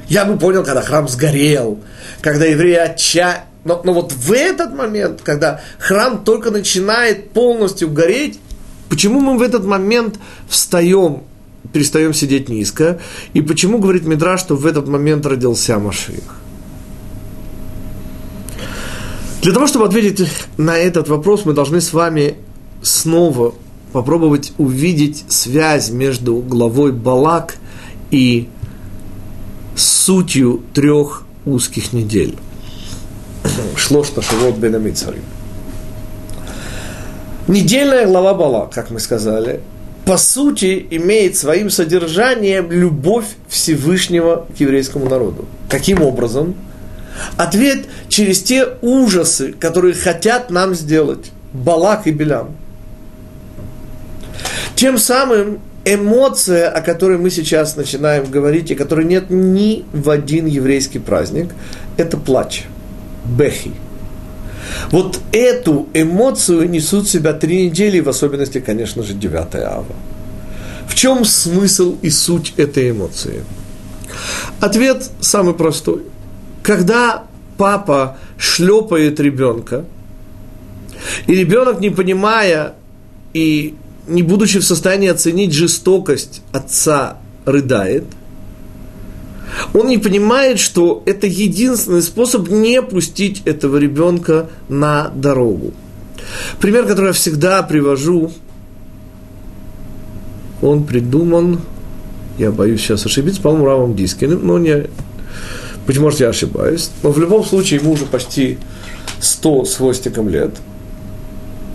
[0.09, 1.81] Я бы понял, когда храм сгорел,
[2.20, 3.44] когда евреи отча...
[3.64, 8.38] Но, но вот в этот момент, когда храм только начинает полностью гореть,
[8.88, 11.25] почему мы в этот момент встаем,
[11.72, 13.01] перестаем сидеть низко,
[13.35, 16.46] и почему говорит Мидра, что в этот момент родился Машиах?
[19.47, 22.35] Для того, чтобы ответить на этот вопрос, мы должны с вами
[22.83, 23.55] снова
[23.93, 27.55] попробовать увидеть связь между главой Балак
[28.11, 28.49] и
[29.77, 32.37] сутью трех узких недель.
[33.77, 35.23] Шлош Ташевод Бенамицарим.
[37.47, 39.61] Недельная глава Балак, как мы сказали,
[40.07, 45.45] по сути имеет своим содержанием любовь Всевышнего к еврейскому народу.
[45.69, 46.57] Каким образом?
[47.37, 52.57] Ответ через те ужасы, которые хотят нам сделать Балак и Белям.
[54.74, 60.46] Тем самым эмоция, о которой мы сейчас начинаем говорить, и которой нет ни в один
[60.46, 61.50] еврейский праздник,
[61.96, 62.64] это плач,
[63.24, 63.72] бехи.
[64.90, 69.87] Вот эту эмоцию несут в себя три недели, в особенности, конечно же, 9 ава.
[70.88, 73.44] В чем смысл и суть этой эмоции?
[74.61, 76.02] Ответ самый простой–
[76.66, 77.22] когда
[77.59, 79.85] папа шлепает ребенка,
[81.29, 82.74] и ребенок, не понимая
[83.33, 83.76] и
[84.08, 88.04] не будучи в состоянии оценить жестокость отца, рыдает,
[89.75, 95.73] он не понимает, что это единственный способ не пустить этого ребенка на дорогу.
[96.60, 98.33] Пример, который я всегда привожу,
[100.60, 101.60] он придуман,
[102.38, 104.88] я боюсь сейчас ошибиться, по-моему, Равом Дискиным, но не,
[105.87, 108.59] быть может, я ошибаюсь, но в любом случае ему уже почти
[109.21, 110.51] 100 с хвостиком лет.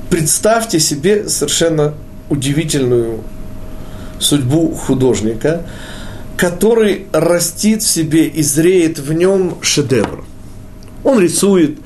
[0.10, 1.94] Представьте себе совершенно
[2.30, 3.22] удивительную
[4.20, 5.66] судьбу художника,
[6.38, 10.26] который растит в себе и зреет в нем шедевр.
[11.04, 11.80] Он рисует,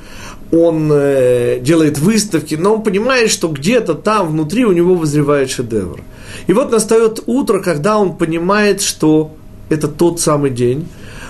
[0.52, 6.02] он э, делает выставки, но он понимает, что где-то там внутри у него вызревает шедевр.
[6.48, 9.36] И вот настает утро, когда он понимает, что
[9.70, 10.88] это тот самый день.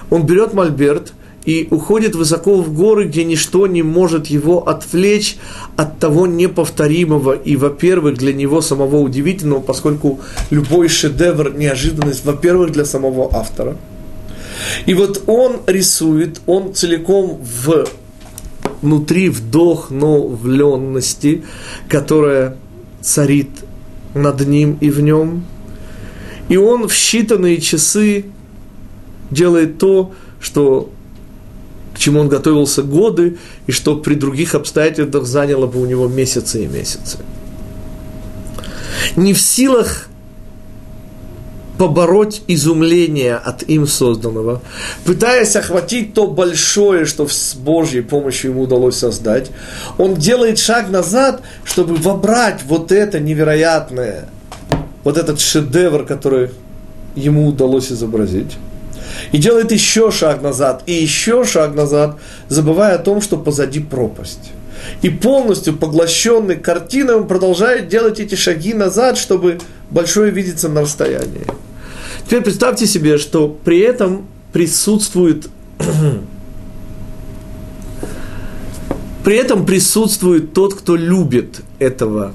[0.10, 1.14] Он берет мольберт
[1.46, 5.38] и уходит высоко в горы, где ничто не может его отвлечь
[5.76, 12.86] от того неповторимого и, во-первых, для него самого удивительного, поскольку любой шедевр– неожиданность, во-первых, для
[12.86, 13.78] самого автора.
[14.86, 17.86] И вот он рисует, он целиком в
[18.82, 21.44] внутри вдохновленности,
[21.90, 22.56] которая
[23.02, 23.50] царит
[24.14, 25.44] над ним и в нем.
[26.50, 28.26] И он в считанные часы
[29.32, 30.90] делает то, что
[31.96, 36.66] к чему он готовился годы, и что при других обстоятельствах заняло бы у него месяцы
[36.66, 37.20] и месяцы.
[39.16, 40.10] Не в силах
[41.78, 44.62] побороть изумление от им созданного,
[45.06, 49.52] пытаясь охватить то большое, что с Божьей помощью ему удалось создать,
[49.98, 54.30] он делает шаг назад, чтобы вобрать вот это невероятное,
[55.04, 56.52] вот этот шедевр, который
[57.16, 58.58] ему удалось изобразить.
[59.32, 62.18] И делает еще шаг назад, и еще шаг назад,
[62.48, 64.52] забывая о том, что позади пропасть.
[65.02, 69.60] И полностью поглощенный картиной он продолжает делать эти шаги назад, чтобы
[69.90, 71.46] большое видеться на расстоянии.
[72.26, 75.48] Теперь представьте себе, что при этом присутствует
[79.24, 82.34] при этом присутствует тот, кто любит этого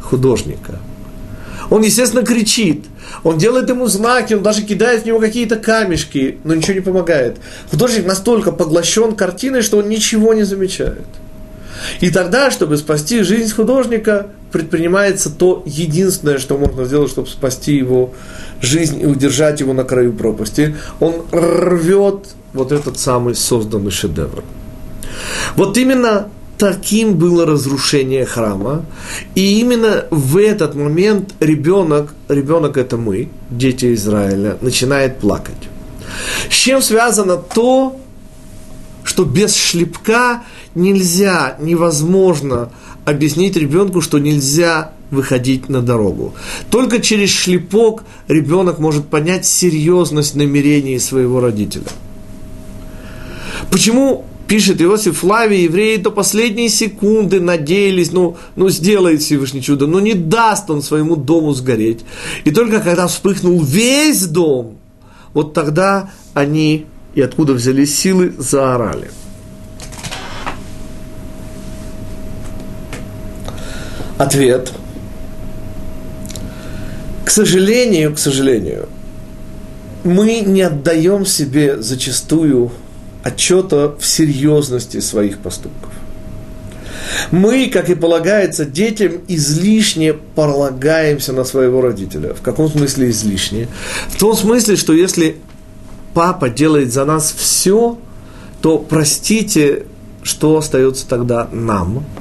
[0.00, 0.78] художника.
[1.70, 2.84] Он, естественно, кричит,
[3.22, 7.38] он делает ему знаки, он даже кидает в него какие-то камешки, но ничего не помогает.
[7.70, 11.06] Художник настолько поглощен картиной, что он ничего не замечает.
[12.00, 18.14] И тогда, чтобы спасти жизнь художника, предпринимается то единственное, что можно сделать, чтобы спасти его
[18.60, 20.74] жизнь и удержать его на краю пропасти.
[21.00, 24.42] Он рвет вот этот самый созданный шедевр.
[25.56, 26.28] Вот именно
[26.58, 28.84] таким было разрушение храма.
[29.34, 35.68] И именно в этот момент ребенок, ребенок это мы, дети Израиля, начинает плакать.
[36.50, 38.00] С чем связано то,
[39.04, 40.44] что без шлепка
[40.74, 42.70] нельзя, невозможно
[43.04, 46.34] объяснить ребенку, что нельзя выходить на дорогу.
[46.70, 51.86] Только через шлепок ребенок может понять серьезность намерений своего родителя.
[53.70, 60.00] Почему пишет Иосиф Флавий, евреи до последней секунды надеялись, ну, ну сделает Всевышний чудо, но
[60.00, 62.00] не даст он своему дому сгореть.
[62.44, 64.78] И только когда вспыхнул весь дом,
[65.34, 69.10] вот тогда они, и откуда взялись силы, заорали–
[74.18, 74.72] Ответ.
[77.24, 78.88] К сожалению, к сожалению,
[80.02, 82.72] мы не отдаем себе зачастую
[83.22, 85.92] отчета в серьезности своих поступков.
[87.30, 92.34] Мы, как и полагается детям, излишне полагаемся на своего родителя.
[92.34, 93.68] В каком смысле излишне?
[94.08, 95.36] В том смысле, что если
[96.14, 97.98] папа делает за нас все,
[98.60, 99.84] то простите,
[100.22, 102.04] что остается тогда нам–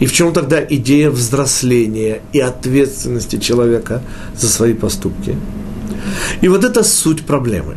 [0.00, 4.02] и в чем тогда идея взросления и ответственности человека
[4.36, 5.36] за свои поступки?
[6.40, 7.76] И вот это суть проблемы.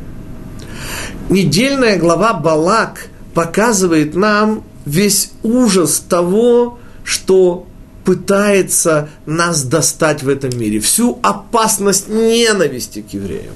[1.30, 7.67] Недельная глава Балак показывает нам весь ужас того, что
[8.05, 13.55] пытается нас достать в этом мире, всю опасность ненависти к евреям.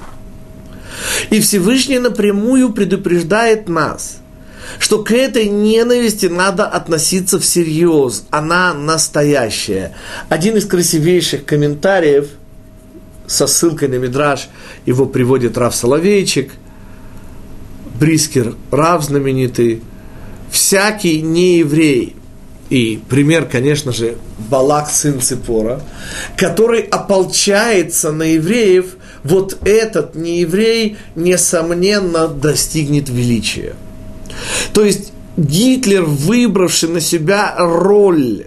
[1.29, 4.17] И Всевышний напрямую предупреждает нас–
[4.79, 9.95] что к этой ненависти надо относиться всерьез, она настоящая.
[10.29, 12.29] Один из красивейших комментариев
[13.25, 14.49] со ссылкой на Мидраж,
[14.85, 16.51] его приводит Рав Соловейчик,
[17.99, 19.81] Брискер, Рав знаменитый,
[20.51, 22.15] всякий нееврей,
[22.69, 24.17] и пример, конечно же,
[24.49, 25.81] Балак, сын Ципора,
[26.35, 33.75] который ополчается на евреев, вот этот нееврей, несомненно, достигнет величия–
[34.73, 38.45] то есть Гитлер, выбравший на себя роль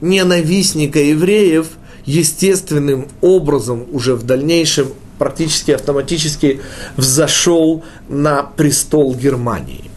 [0.00, 1.68] ненавистника евреев,
[2.04, 4.88] естественным образом уже в дальнейшем
[5.18, 6.60] практически автоматически
[6.96, 9.90] взошел на престол Германии,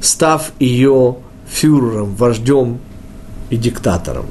[0.00, 1.16] став ее
[1.48, 2.80] фюрером, вождем
[3.50, 4.26] и диктатором.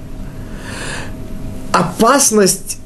[1.71, 2.77] Опасность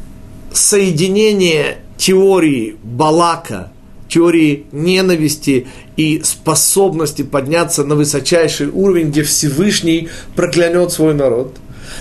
[0.52, 3.72] соединения теории Балака,
[4.08, 11.58] теории ненависти и способности подняться на высочайший уровень, где Всевышний проклянет свой народ.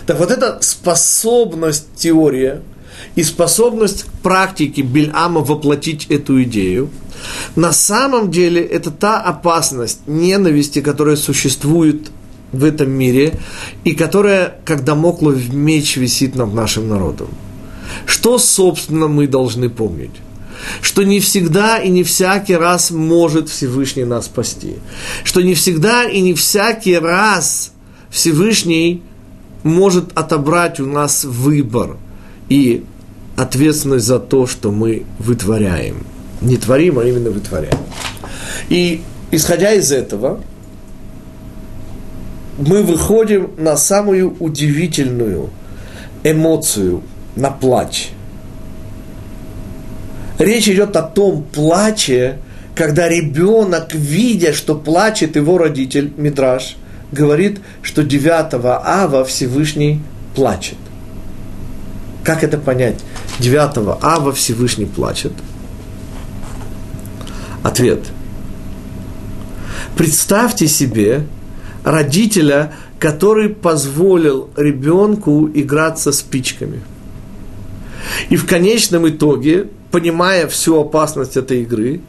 [0.07, 2.63] Так вот эта способность теория
[3.19, 6.89] и способность к практике Бельама воплотить эту идею,
[7.57, 12.13] на самом деле это та опасность ненависти, которая существует
[12.53, 13.41] в этом мире
[13.83, 17.27] и которая, как домоклов меч, висит над нашим народом.
[18.07, 20.15] Что, собственно, мы должны помнить?
[20.81, 24.77] Что не всегда и не всякий раз может Всевышний нас спасти.
[25.25, 27.73] Что не всегда и не всякий раз
[28.11, 29.03] Всевышний
[29.65, 31.97] может отобрать у нас выбор
[32.49, 32.85] и
[33.39, 36.05] ответственность за то, что мы вытворяем.
[36.41, 37.79] Не творим, а именно вытворяем.
[38.69, 40.41] И исходя из этого,
[42.59, 45.51] мы выходим на самую удивительную
[46.25, 47.03] эмоцию,
[47.37, 48.11] на плач.
[50.39, 52.39] Речь идет о том плаче,
[52.75, 56.77] когда ребенок, видя, что плачет его родитель, Мидраш,
[57.13, 60.01] говорит, что 9 ава Всевышний
[60.35, 60.79] плачет.
[62.25, 62.97] Как это понять?
[63.39, 65.33] 9 ава Всевышний плачет.
[67.63, 68.05] Ответ.
[69.97, 71.27] Представьте себе
[71.85, 76.81] родителя, который позволил ребенку играться спичками.
[78.31, 82.01] И в конечном итоге понимая всю опасность этой игры,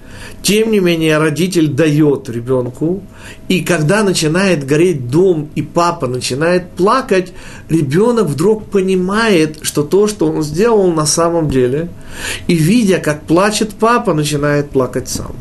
[0.42, 3.02] тем не менее родитель дает ребенку,
[3.48, 7.34] и когда начинает гореть дом, и папа начинает плакать,
[7.70, 11.90] ребенок вдруг понимает, что то, что он сделал на самом деле,
[12.48, 15.36] и видя, как плачет папа, начинает плакать сам.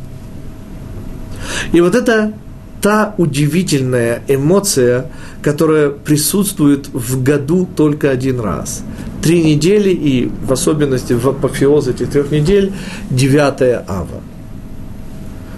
[1.72, 2.34] И вот это
[2.80, 5.10] та удивительная эмоция,
[5.42, 8.82] которая присутствует в году только один раз–
[9.22, 12.72] три недели и в особенности в апофеоз этих трех недель
[13.10, 14.22] 9 ава.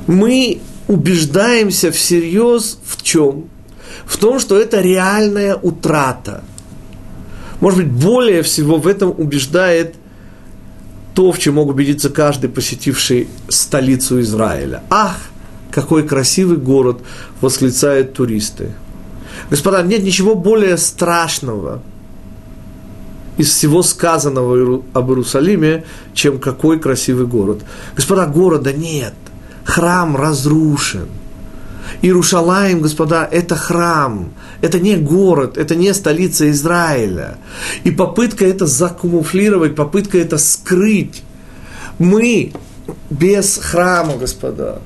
[0.07, 3.45] Мы убеждаемся всерьез в чем?
[4.05, 6.43] В том, что это реальная утрата.
[7.61, 9.95] Может быть, более всего в этом убеждает
[11.15, 14.83] то, в чем мог убедиться каждый, посетивший столицу Израиля.
[14.91, 15.30] Ах,
[15.71, 17.01] какой красивый город,
[17.41, 18.73] восклицают туристы.
[19.51, 21.83] Господа, нет ничего более страшного–
[23.41, 27.63] из всего сказанного об Иерусалиме, чем какой красивый город.
[27.97, 29.15] Господа, города нет,
[29.65, 31.09] храм разрушен.
[32.03, 37.39] Иерушалаем, господа, это храм, это не город, это не столица Израиля.
[37.83, 41.23] И попытка это закамуфлировать, попытка это скрыть.
[41.99, 42.53] Мы
[43.09, 44.81] без храма, господа,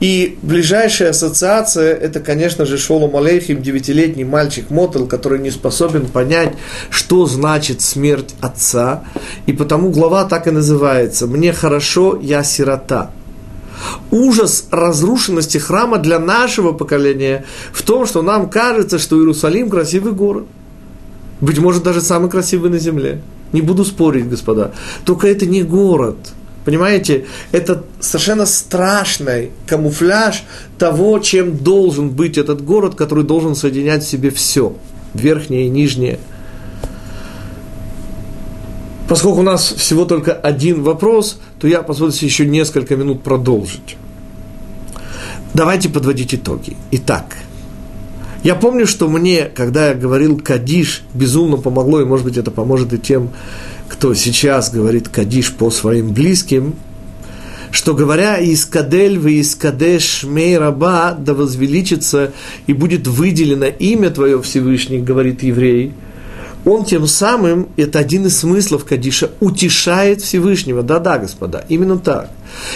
[0.00, 6.54] и ближайшая ассоциация– это, конечно же, Шолом Алейхим, девятилетний мальчик Мотел, который не способен понять,
[6.90, 9.04] что значит смерть отца.
[9.46, 13.10] И потому глава так и называется «Мне хорошо, я сирота».
[14.10, 20.46] Ужас разрушенности храма для нашего поколения в том, что нам кажется, что Иерусалим– красивый город.
[21.40, 23.20] Быть может, даже самый красивый на земле.
[23.52, 24.72] Не буду спорить, господа.
[25.04, 26.16] Только это не город–
[26.66, 30.42] Понимаете, это совершенно страшный камуфляж
[30.78, 34.74] того, чем должен быть этот город, который должен соединять в себе все,
[35.14, 36.18] верхнее и нижнее.
[39.08, 43.96] Поскольку у нас всего только один вопрос, то я позволю себе еще несколько минут продолжить.
[45.54, 46.76] Давайте подводить итоги.
[46.90, 47.36] Итак,
[48.42, 52.92] я помню, что мне, когда я говорил «Кадиш», безумно помогло, и, может быть, это поможет
[52.92, 53.30] и тем,
[53.88, 56.74] кто сейчас говорит кадиш по своим близким,
[57.70, 62.32] что говоря «Искадель вы искадеш шмей раба» да возвеличится
[62.66, 65.92] и будет выделено имя Твое Всевышний, говорит еврей,
[66.64, 70.82] он тем самым, это один из смыслов Кадиша, утешает Всевышнего.
[70.82, 72.30] Да-да, господа, именно так.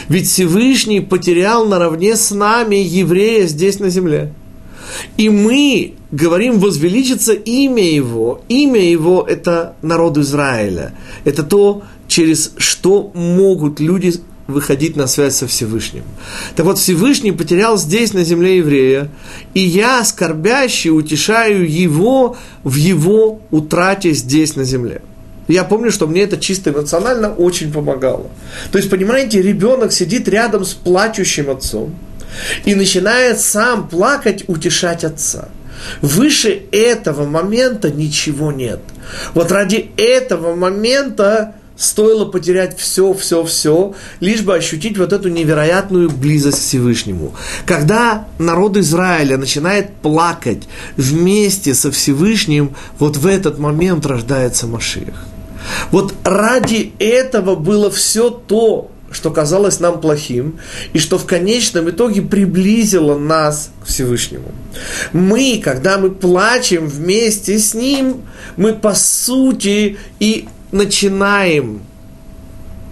[0.08, 4.32] Ведь Всевышний потерял наравне с нами еврея здесь на земле.
[5.16, 8.42] И мы говорим, возвеличится имя его.
[8.48, 10.94] Имя его– это народ Израиля.
[11.24, 14.14] Это то, через что могут люди
[14.46, 16.02] выходить на связь со Всевышним.
[16.56, 19.08] Так вот, Всевышний потерял здесь, на земле еврея,
[19.54, 25.02] и я, скорбящий, утешаю его в его утрате здесь, на земле.
[25.46, 28.26] Я помню, что мне это чисто эмоционально очень помогало.
[28.72, 31.94] То есть, понимаете, ребенок сидит рядом с плачущим отцом–
[32.64, 35.48] и начинает сам плакать, утешать отца.
[36.02, 38.80] Выше этого момента ничего нет.
[39.34, 46.10] Вот ради этого момента стоило потерять все, все, все, лишь бы ощутить вот эту невероятную
[46.10, 47.34] близость к Всевышнему.
[47.64, 50.68] Когда народ Израиля начинает плакать
[50.98, 55.24] вместе со Всевышним, вот в этот момент рождается Машиах.
[55.90, 60.58] Вот ради этого было все то, что казалось нам плохим,
[60.92, 64.52] и что в конечном итоге приблизило нас к Всевышнему.
[65.12, 68.22] Мы, когда мы плачем вместе с Ним,
[68.56, 71.82] мы по сути и начинаем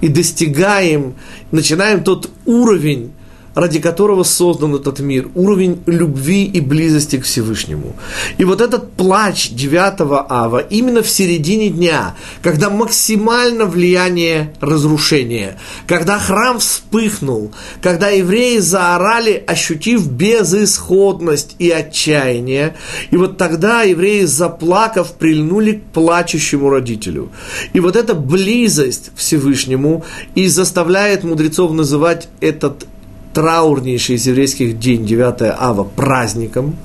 [0.00, 1.14] и достигаем,
[1.50, 3.12] начинаем тот уровень
[3.58, 7.96] ради которого создан этот мир, уровень любви и близости к Всевышнему.
[8.38, 16.20] И вот этот плач 9 ава именно в середине дня, когда максимально влияние разрушения, когда
[16.20, 17.50] храм вспыхнул,
[17.82, 22.76] когда евреи заорали, ощутив безысходность и отчаяние,
[23.10, 27.30] и вот тогда евреи, заплакав, прильнули к плачущему родителю.
[27.72, 30.04] И вот эта близость к Всевышнему
[30.36, 32.86] и заставляет мудрецов называть этот
[33.32, 36.76] траурнейший из еврейских день, 9 ава, праздником.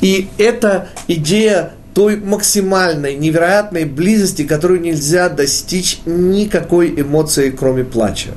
[0.00, 8.30] И это идея той максимальной, невероятной близости, которую нельзя достичь никакой эмоцией, кроме плача.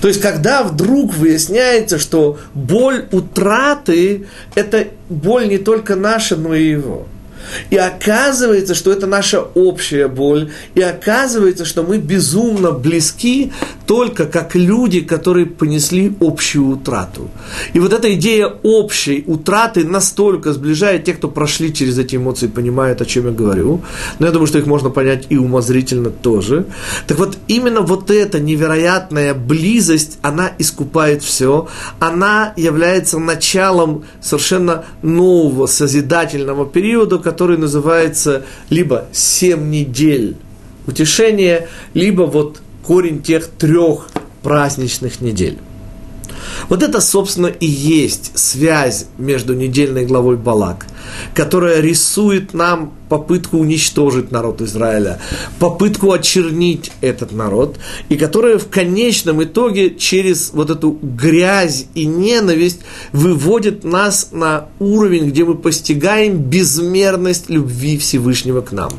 [0.00, 6.70] То есть, когда вдруг выясняется, что боль утраты– это боль не только наша, но и
[6.70, 7.06] его–
[7.70, 10.50] и оказывается, что это наша общая боль.
[10.74, 13.52] И оказывается, что мы безумно близки
[13.86, 17.30] только как люди, которые понесли общую утрату.
[17.74, 23.00] И вот эта идея общей утраты настолько сближает тех, кто прошли через эти эмоции, понимают,
[23.00, 23.82] о чем я говорю.
[24.18, 26.66] Но я думаю, что их можно понять и умозрительно тоже.
[27.06, 31.68] Так вот, именно вот эта невероятная близость, она искупает все.
[31.98, 40.36] Она является началом совершенно нового созидательного периода, который называется либо «семь недель
[40.86, 44.08] утешения», либо вот корень тех трех
[44.42, 45.58] праздничных недель.
[46.68, 50.86] Вот это, собственно, и есть связь между недельной главой Балак,
[51.34, 55.20] которая рисует нам попытку уничтожить народ Израиля,
[55.58, 57.76] попытку очернить этот народ,
[58.08, 62.80] и которая в конечном итоге через вот эту грязь и ненависть
[63.12, 68.92] выводит нас на уровень, где мы постигаем безмерность любви Всевышнего к нам.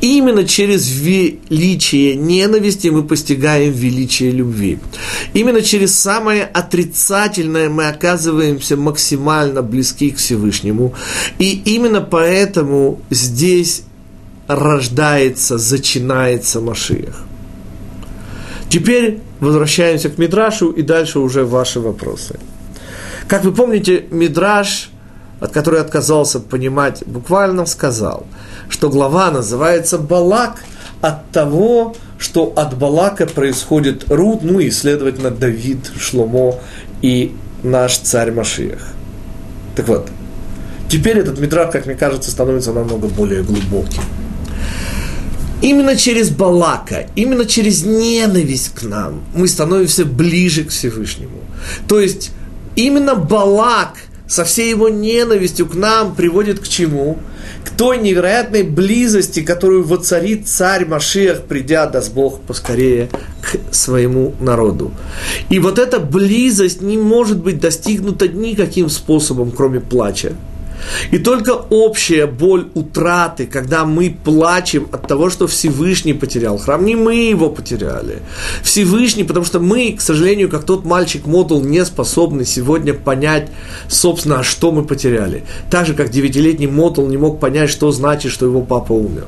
[0.00, 4.78] Именно через величие ненависти мы постигаем величие любви.
[5.34, 10.94] Именно через самое отрицательное мы оказываемся максимально близки к Всевышнему.
[11.40, 13.82] И именно поэтому здесь здесь
[14.46, 17.24] рождается, зачинается Машиях.
[18.68, 22.38] Теперь возвращаемся к Мидрашу и дальше уже ваши вопросы.
[23.26, 24.90] Как вы помните, Мидраш,
[25.40, 28.26] от которого отказался понимать, буквально сказал,
[28.68, 30.62] что глава называется Балак
[31.00, 36.56] от того, что от Балака происходит Руд, ну и, следовательно, Давид, Шломо
[37.00, 38.88] и наш царь Машиях.
[39.74, 40.08] Так вот,
[40.88, 44.02] Теперь этот мидрак, как мне кажется, становится намного более глубоким.
[45.60, 51.40] Именно через Балака, именно через ненависть к нам мы становимся ближе к Всевышнему.
[51.88, 52.30] То есть
[52.76, 53.96] именно Балак
[54.28, 57.18] со всей его ненавистью к нам приводит к чему?
[57.64, 63.08] К той невероятной близости, которую воцарит царь Машиах, придя, даст Бог, поскорее
[63.42, 64.92] к своему народу.
[65.48, 70.34] И вот эта близость не может быть достигнута никаким способом, кроме плача.
[71.10, 76.94] И только общая боль утраты, когда мы плачем от того, что Всевышний потерял храм, не
[76.94, 78.20] мы его потеряли.
[78.62, 83.48] Всевышний, потому что мы, к сожалению, как тот мальчик Модул, не способны сегодня понять,
[83.88, 85.44] собственно, что мы потеряли.
[85.70, 89.26] Так же, как девятилетний Модул не мог понять, что значит, что его папа умер.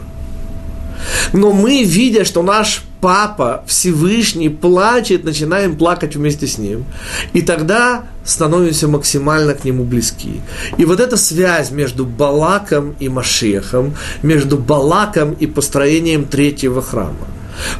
[1.32, 6.84] Но мы, видя, что наш папа Всевышний плачет, начинаем плакать вместе с ним.
[7.32, 10.40] И тогда становимся максимально к нему близки.
[10.78, 17.26] И вот эта связь между Балаком и Машехом, между Балаком и построением третьего храма.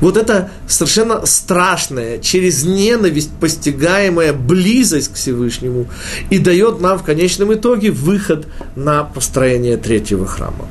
[0.00, 5.86] Вот это совершенно страшная, через ненависть постигаемая близость к Всевышнему
[6.28, 8.46] и дает нам в конечном итоге выход
[8.76, 10.66] на построение третьего храма.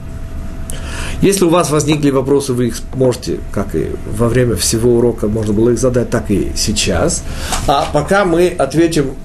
[1.22, 5.53] Если у вас возникли вопросы, вы их можете, как и во время всего урока, можно
[5.53, 7.24] было их задать, так и сейчас.
[7.67, 9.15] А пока мы ответим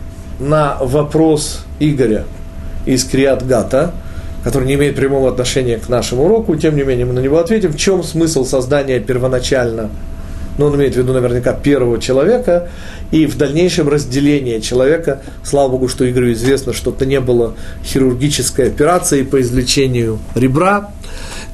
[0.41, 2.25] на вопрос Игоря
[2.85, 3.95] из Криатгата,
[4.43, 7.73] который не имеет прямого отношения к нашему уроку, тем не менее мы на него ответим.
[7.73, 9.89] В чем смысл создания первоначально,
[10.59, 12.69] ну, он имеет в виду наверняка первого человека,
[13.13, 18.67] и в дальнейшем разделение человека, слава Богу, что Игорю известно, что это не было хирургической
[18.67, 20.91] операцией по извлечению ребра,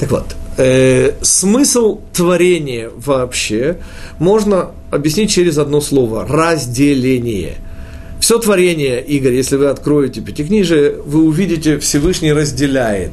[0.01, 3.77] так вот, э, смысл творения вообще
[4.19, 7.57] можно объяснить через одно слово– разделение.
[8.19, 13.11] Все творение, Игорь, если вы откроете Пятикнижие, вы увидите, Всевышний разделяет.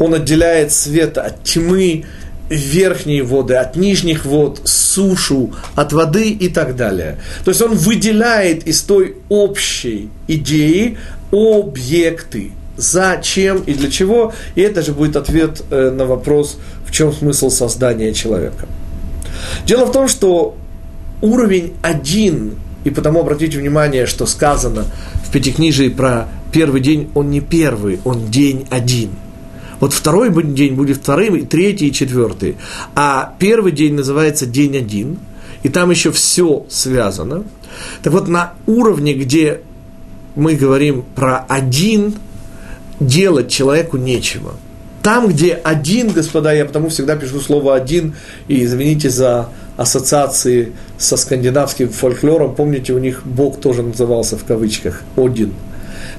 [0.00, 2.04] Он отделяет свет от тьмы,
[2.50, 7.18] верхние воды, от нижних вод, сушу, от воды и так далее.
[7.44, 10.98] То есть он выделяет из той общей идеи
[11.30, 12.50] объекты.
[12.78, 14.32] Зачем и для чего?
[14.54, 18.66] И это же будет ответ э, на вопрос, в чем смысл создания человека.
[19.66, 20.56] Дело в том, что
[21.20, 22.54] уровень один,
[22.84, 24.86] и потому обратите внимание, что сказано
[25.26, 29.10] в Пятикнижии про первый день, он не первый, он день один–
[29.80, 32.56] вот второй день будет вторым, и третий, и четвертый.
[32.94, 35.18] А первый день называется день один,
[35.62, 37.44] и там еще все связано.
[38.02, 39.60] Так вот, на уровне, где
[40.34, 42.14] мы говорим про один,
[43.00, 44.54] делать человеку нечего.
[45.02, 48.14] Там, где один, господа, я потому всегда пишу слово один,
[48.48, 55.02] и извините за ассоциации со скандинавским фольклором, помните, у них Бог тоже назывался в кавычках
[55.16, 55.52] Один–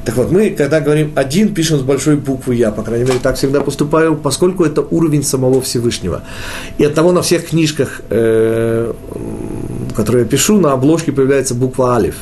[0.06, 3.36] так вот, мы, когда говорим один, пишем с большой буквы Я, по крайней мере, так
[3.36, 6.24] всегда поступаю, поскольку это уровень самого Всевышнего.
[6.78, 8.94] И от того на всех книжках, э,
[9.96, 12.16] которые я пишу, на обложке появляется буква Алиф.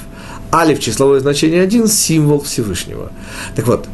[0.51, 3.11] Алиф, числовое значение один, символ Всевышнего.
[3.55, 3.87] Так вот,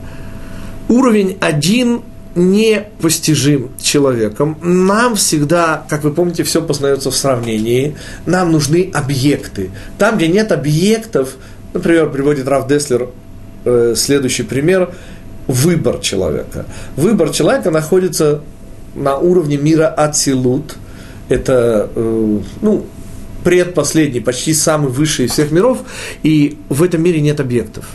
[0.93, 2.01] уровень один
[2.35, 4.57] непостижим человеком.
[4.61, 7.95] Нам всегда, как вы помните, все познается в сравнении.
[8.25, 9.69] Нам нужны объекты.
[9.97, 11.35] Там, где нет объектов,
[11.73, 13.09] например, приводит Раф Деслер
[13.65, 14.93] э, следующий пример–
[15.47, 16.65] выбор человека.
[16.95, 18.41] Выбор человека находится
[18.95, 20.75] на уровне мира Ацилут.
[21.29, 22.85] Это, э, ну,
[23.43, 25.79] предпоследний, почти самый высший из всех миров,
[26.21, 27.85] и в этом мире нет объектов.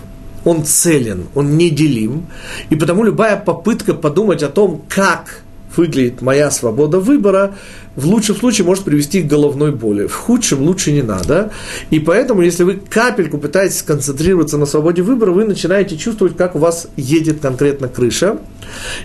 [0.49, 2.27] Он целен, он неделим,
[2.71, 5.43] и потому любая попытка подумать о том, как
[5.77, 7.55] выглядит моя свобода выбора,
[7.99, 10.07] в лучшем случае может привести к головной боли.
[10.07, 11.51] В худшем лучше не надо.
[11.91, 16.61] И поэтому, если вы капельку пытаетесь сконцентрироваться на свободе выбора, вы начинаете чувствовать, как у
[16.61, 18.39] вас едет конкретно крыша.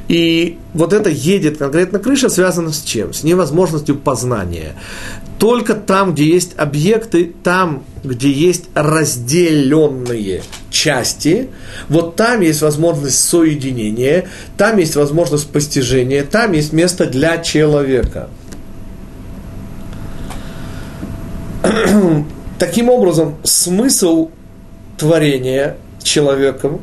[0.07, 3.13] И вот это едет конкретно крыша связано с чем?
[3.13, 4.75] С невозможностью познания.
[5.39, 11.49] Только там, где есть объекты, там, где есть разделенные части,
[11.89, 14.25] вот там есть возможность соединения,
[14.55, 18.29] там есть возможность постижения, там есть место для человека–
[22.59, 24.29] Таким образом, смысл
[24.97, 26.81] творения человеком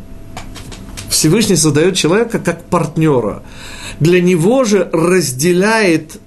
[1.08, 3.42] Всевышний создает человека как партнера.
[3.98, 6.18] Для него же разделяет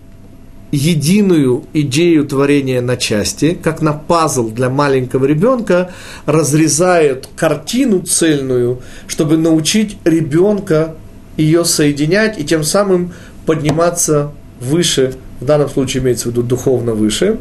[0.71, 5.91] единую идею творения на части, как на пазл для маленького ребенка,
[6.25, 10.95] разрезает картину цельную, чтобы научить ребенка
[11.37, 13.13] ее соединять и тем самым
[13.45, 17.37] подниматься выше в данном случае имеется в виду духовно выше.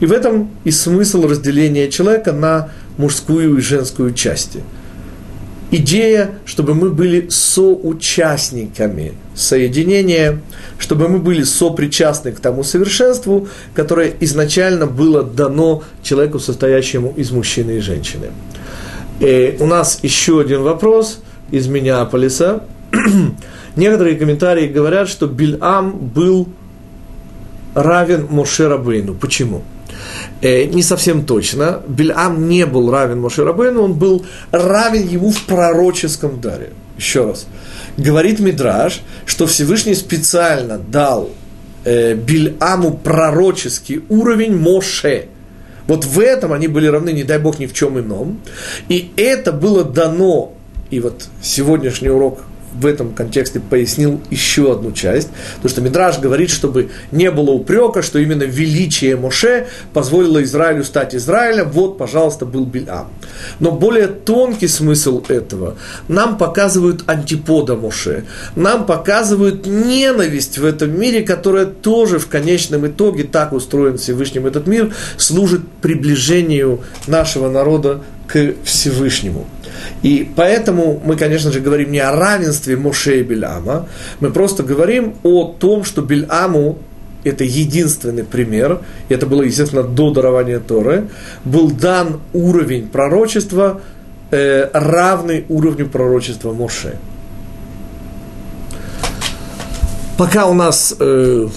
[0.00, 4.60] И в этом и смысл разделения человека на мужскую и женскую части.
[5.70, 10.40] Идея, чтобы мы были соучастниками соединения,
[10.78, 17.78] чтобы мы были сопричастны к тому совершенству, которое изначально было дано человеку, состоящему из мужчины
[17.78, 18.26] и женщины.
[19.20, 22.64] И у нас еще один вопрос из Миннеаполиса.
[23.76, 26.48] Некоторые комментарии говорят, что Бильам был
[27.74, 29.14] равен Моше Рабейну.
[29.14, 29.62] Почему?
[30.40, 31.82] Э, не совсем точно.
[31.86, 36.70] Бельам не был равен Моше Рабейну, он был равен ему в пророческом даре.
[36.96, 37.46] Еще раз.
[37.96, 41.30] Говорит Мидраж, что Всевышний специально дал
[41.84, 45.26] э, Бильаму пророческий уровень Моше.
[45.86, 48.40] Вот в этом они были равны, не дай бог, ни в чем ином.
[48.88, 50.54] И это было дано,
[50.90, 52.44] и вот сегодняшний урок
[52.74, 58.02] в этом контексте пояснил еще одну часть, потому что Мидраж говорит, чтобы не было упрека,
[58.02, 63.08] что именно величие Моше позволило Израилю стать Израилем, вот, пожалуйста, был Бильам.
[63.60, 65.76] Но более тонкий смысл этого
[66.08, 68.24] нам показывают антипода Моше,
[68.56, 74.66] нам показывают ненависть в этом мире, которая тоже в конечном итоге, так устроен Всевышним этот
[74.66, 79.46] мир, служит приближению нашего народа к Всевышнему.
[80.02, 83.88] И поэтому мы, конечно же, говорим не о равенстве Моше и Бельама,
[84.20, 86.78] мы просто говорим о том, что Бельаму
[87.24, 91.08] это единственный пример, это было, естественно, до дарования Торы,
[91.44, 93.80] был дан уровень пророчества,
[94.30, 96.96] э, равный уровню пророчества Моше.
[100.18, 101.48] Пока у нас э,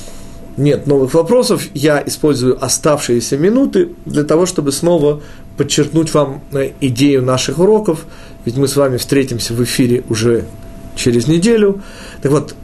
[0.58, 5.22] нет новых вопросов, я использую оставшиеся минуты для того, чтобы снова
[5.58, 8.06] подчеркнуть вам э, идею наших уроков,
[8.46, 10.46] ведь мы с вами встретимся в эфире уже
[10.96, 11.82] через неделю.
[12.22, 12.56] Так вот,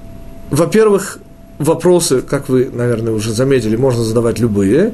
[0.49, 1.19] во-первых,
[1.57, 4.93] вопросы, как вы, наверное, уже заметили, можно задавать любые.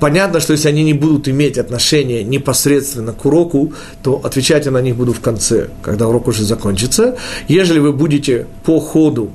[0.00, 3.72] Понятно, что если они не будут иметь отношения непосредственно к уроку,
[4.02, 7.16] то отвечать я на них буду в конце, когда урок уже закончится.
[7.48, 9.30] Ежели вы будете по ходу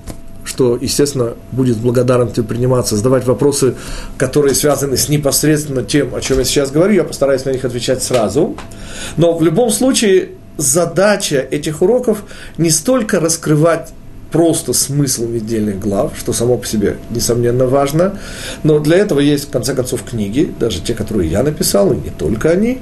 [0.50, 3.76] что, естественно, будет с благодарностью приниматься, задавать вопросы,
[4.18, 8.02] которые связаны с непосредственно тем, о чем я сейчас говорю, я постараюсь на них отвечать
[8.02, 8.56] сразу.
[9.16, 12.24] Но в любом случае задача этих уроков
[12.58, 13.89] не столько раскрывать
[14.32, 18.19] просто смысл недельных глав, что само по себе, несомненно, важно.
[18.63, 22.09] Но для этого есть, в конце концов, книги, даже те, которые я написал, и не
[22.09, 22.82] только они.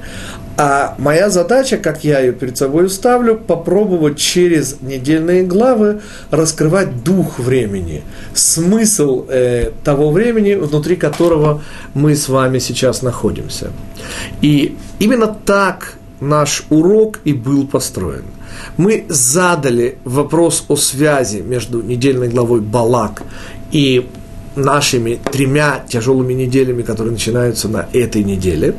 [0.56, 7.38] А моя задача, как я ее перед собой ставлю, попробовать через недельные главы раскрывать дух
[7.38, 8.02] времени,
[8.34, 11.62] смысл э, того времени, внутри которого
[11.94, 13.70] мы с вами сейчас находимся.
[14.42, 18.24] И именно так наш урок и был построен.
[18.76, 23.22] Мы задали вопрос о связи между недельной главой Балак
[23.72, 24.08] и
[24.56, 28.74] нашими тремя тяжелыми неделями, которые начинаются на этой неделе.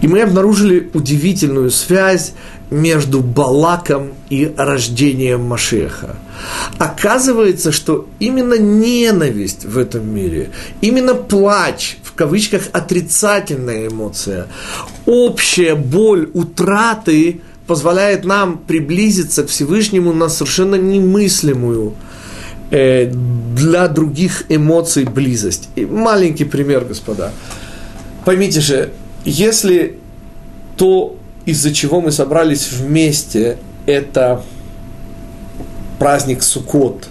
[0.00, 2.32] И мы обнаружили удивительную связь
[2.70, 6.16] между Балаком и рождением Машеха.
[6.78, 14.48] Оказывается, что именно ненависть в этом мире, именно плач, в кавычках отрицательная эмоция,
[15.06, 21.94] общая боль утраты позволяет нам приблизиться к Всевышнему на совершенно немыслимую
[22.70, 23.12] э,
[23.54, 25.68] для других эмоций близость.
[25.76, 27.30] И маленький пример, господа.
[28.24, 28.90] Поймите же,
[29.24, 29.98] если
[30.78, 34.42] то из-за чего мы собрались вместе, это
[35.98, 37.08] праздник Суккот,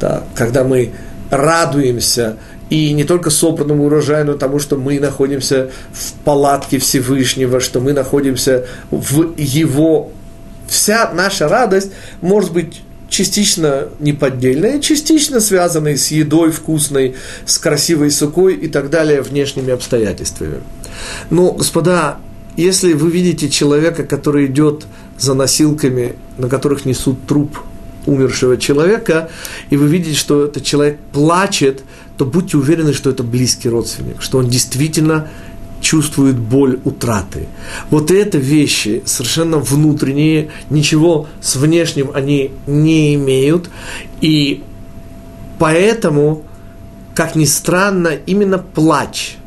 [0.00, 0.92] да, когда мы
[1.30, 2.36] радуемся
[2.70, 7.92] и не только собранному урожаю, но тому, что мы находимся в палатке Всевышнего, что мы
[7.92, 10.10] находимся в его...
[10.68, 17.14] Вся наша радость может быть частично неподдельная, частично связанная с едой вкусной,
[17.44, 20.60] с красивой сукой и так далее, внешними обстоятельствами.
[21.30, 22.18] Но, господа,
[22.56, 24.86] если вы видите человека, который идет
[25.18, 27.58] за носилками, на которых несут труп
[28.06, 29.30] умершего человека,
[29.70, 31.82] и вы видите, что этот человек плачет,
[32.16, 35.28] то будьте уверены, что это близкий родственник, что он действительно
[35.80, 37.48] чувствует боль утраты.
[37.90, 43.70] Вот это вещи совершенно внутренние, ничего с внешним они не имеют,
[44.20, 44.64] и
[45.58, 46.44] поэтому,
[47.14, 49.36] как ни странно, именно плач–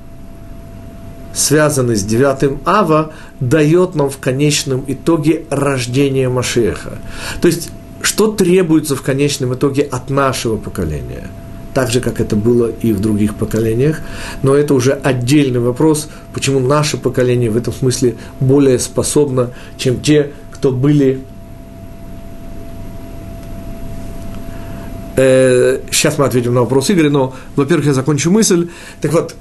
[1.33, 6.99] связанный с девятым Ава, дает нам в конечном итоге рождение Машеха.
[7.41, 7.69] То есть,
[8.01, 11.29] что требуется в конечном итоге от нашего поколения?
[11.79, 14.01] Так же, как это было и в других поколениях.
[14.43, 20.31] Но это уже отдельный вопрос, почему наше поколение в этом смысле более способно, чем те,
[20.51, 21.21] кто были
[25.15, 28.67] Сейчас э, мы ответим на вопрос Игоря, но, во-первых, я закончу мысль.
[28.99, 29.35] Так вот,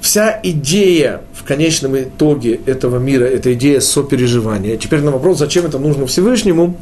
[0.00, 4.78] вся идея в конечном итоге этого мира, эта идея сопереживания.
[4.78, 6.78] Теперь на вопрос, зачем это нужно Всевышнему,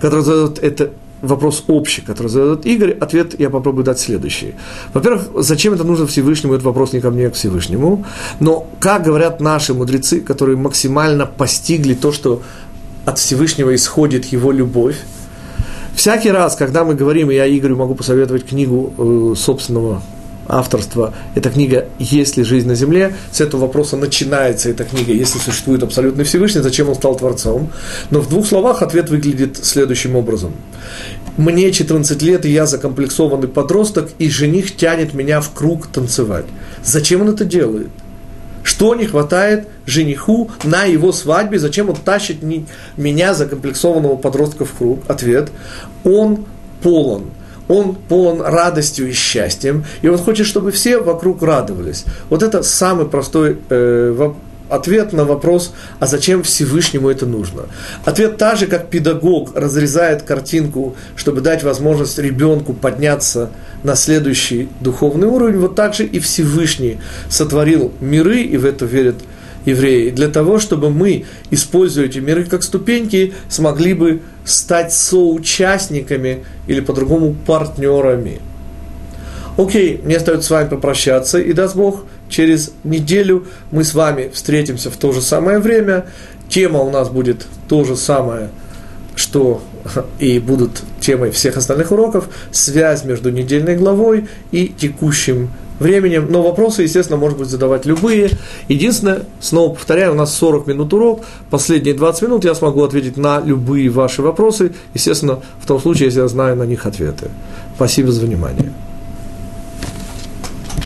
[0.00, 0.90] который задает это
[1.22, 4.54] вопрос общий, который задает Игорь, ответ я попробую дать следующий.
[4.94, 8.04] Во-первых, зачем это нужно Всевышнему, это вопрос не ко мне, а к Всевышнему.
[8.40, 12.42] Но, как говорят наши мудрецы, которые максимально постигли то, что
[13.04, 14.96] от Всевышнего исходит его любовь,
[15.94, 20.02] всякий раз, когда мы говорим, я Игорю могу посоветовать книгу э, собственного
[20.48, 21.14] авторства.
[21.34, 25.82] Эта книга «Есть ли жизнь на земле?» С этого вопроса начинается эта книга «Если существует
[25.82, 27.70] абсолютный Всевышний, зачем он стал Творцом?»
[28.10, 30.54] Но в двух словах ответ выглядит следующим образом.
[31.36, 36.46] «Мне 14 лет, и я закомплексованный подросток, и жених тянет меня в круг танцевать.
[36.82, 37.90] Зачем он это делает?»
[38.64, 41.58] Что не хватает жениху на его свадьбе?
[41.58, 42.42] Зачем он тащит
[42.98, 45.00] меня, закомплексованного подростка, в круг?
[45.08, 45.50] Ответ.
[46.04, 46.44] Он
[46.82, 47.30] полон
[47.68, 52.04] он полон радостью и счастьем, и он хочет, чтобы все вокруг радовались.
[52.30, 54.32] Вот это самый простой э,
[54.68, 57.62] ответ на вопрос, а зачем Всевышнему это нужно.
[58.04, 63.50] Ответ так же, как педагог разрезает картинку, чтобы дать возможность ребенку подняться
[63.82, 66.98] на следующий духовный уровень, вот так же и Всевышний
[67.28, 69.16] сотворил миры, и в это верят
[69.68, 76.80] евреи, для того, чтобы мы, используя эти миры как ступеньки, смогли бы стать соучастниками или
[76.80, 78.40] по-другому партнерами.
[79.56, 84.90] Окей, мне остается с вами попрощаться, и даст Бог, через неделю мы с вами встретимся
[84.90, 86.06] в то же самое время.
[86.48, 88.50] Тема у нас будет то же самое,
[89.16, 89.60] что
[90.20, 96.82] и будут темой всех остальных уроков, связь между недельной главой и текущим временем, но вопросы,
[96.82, 98.30] естественно, может быть задавать любые.
[98.68, 103.40] Единственное, снова повторяю, у нас 40 минут урок, последние 20 минут я смогу ответить на
[103.40, 107.30] любые ваши вопросы, естественно, в том случае, если я знаю на них ответы.
[107.76, 108.72] Спасибо за внимание.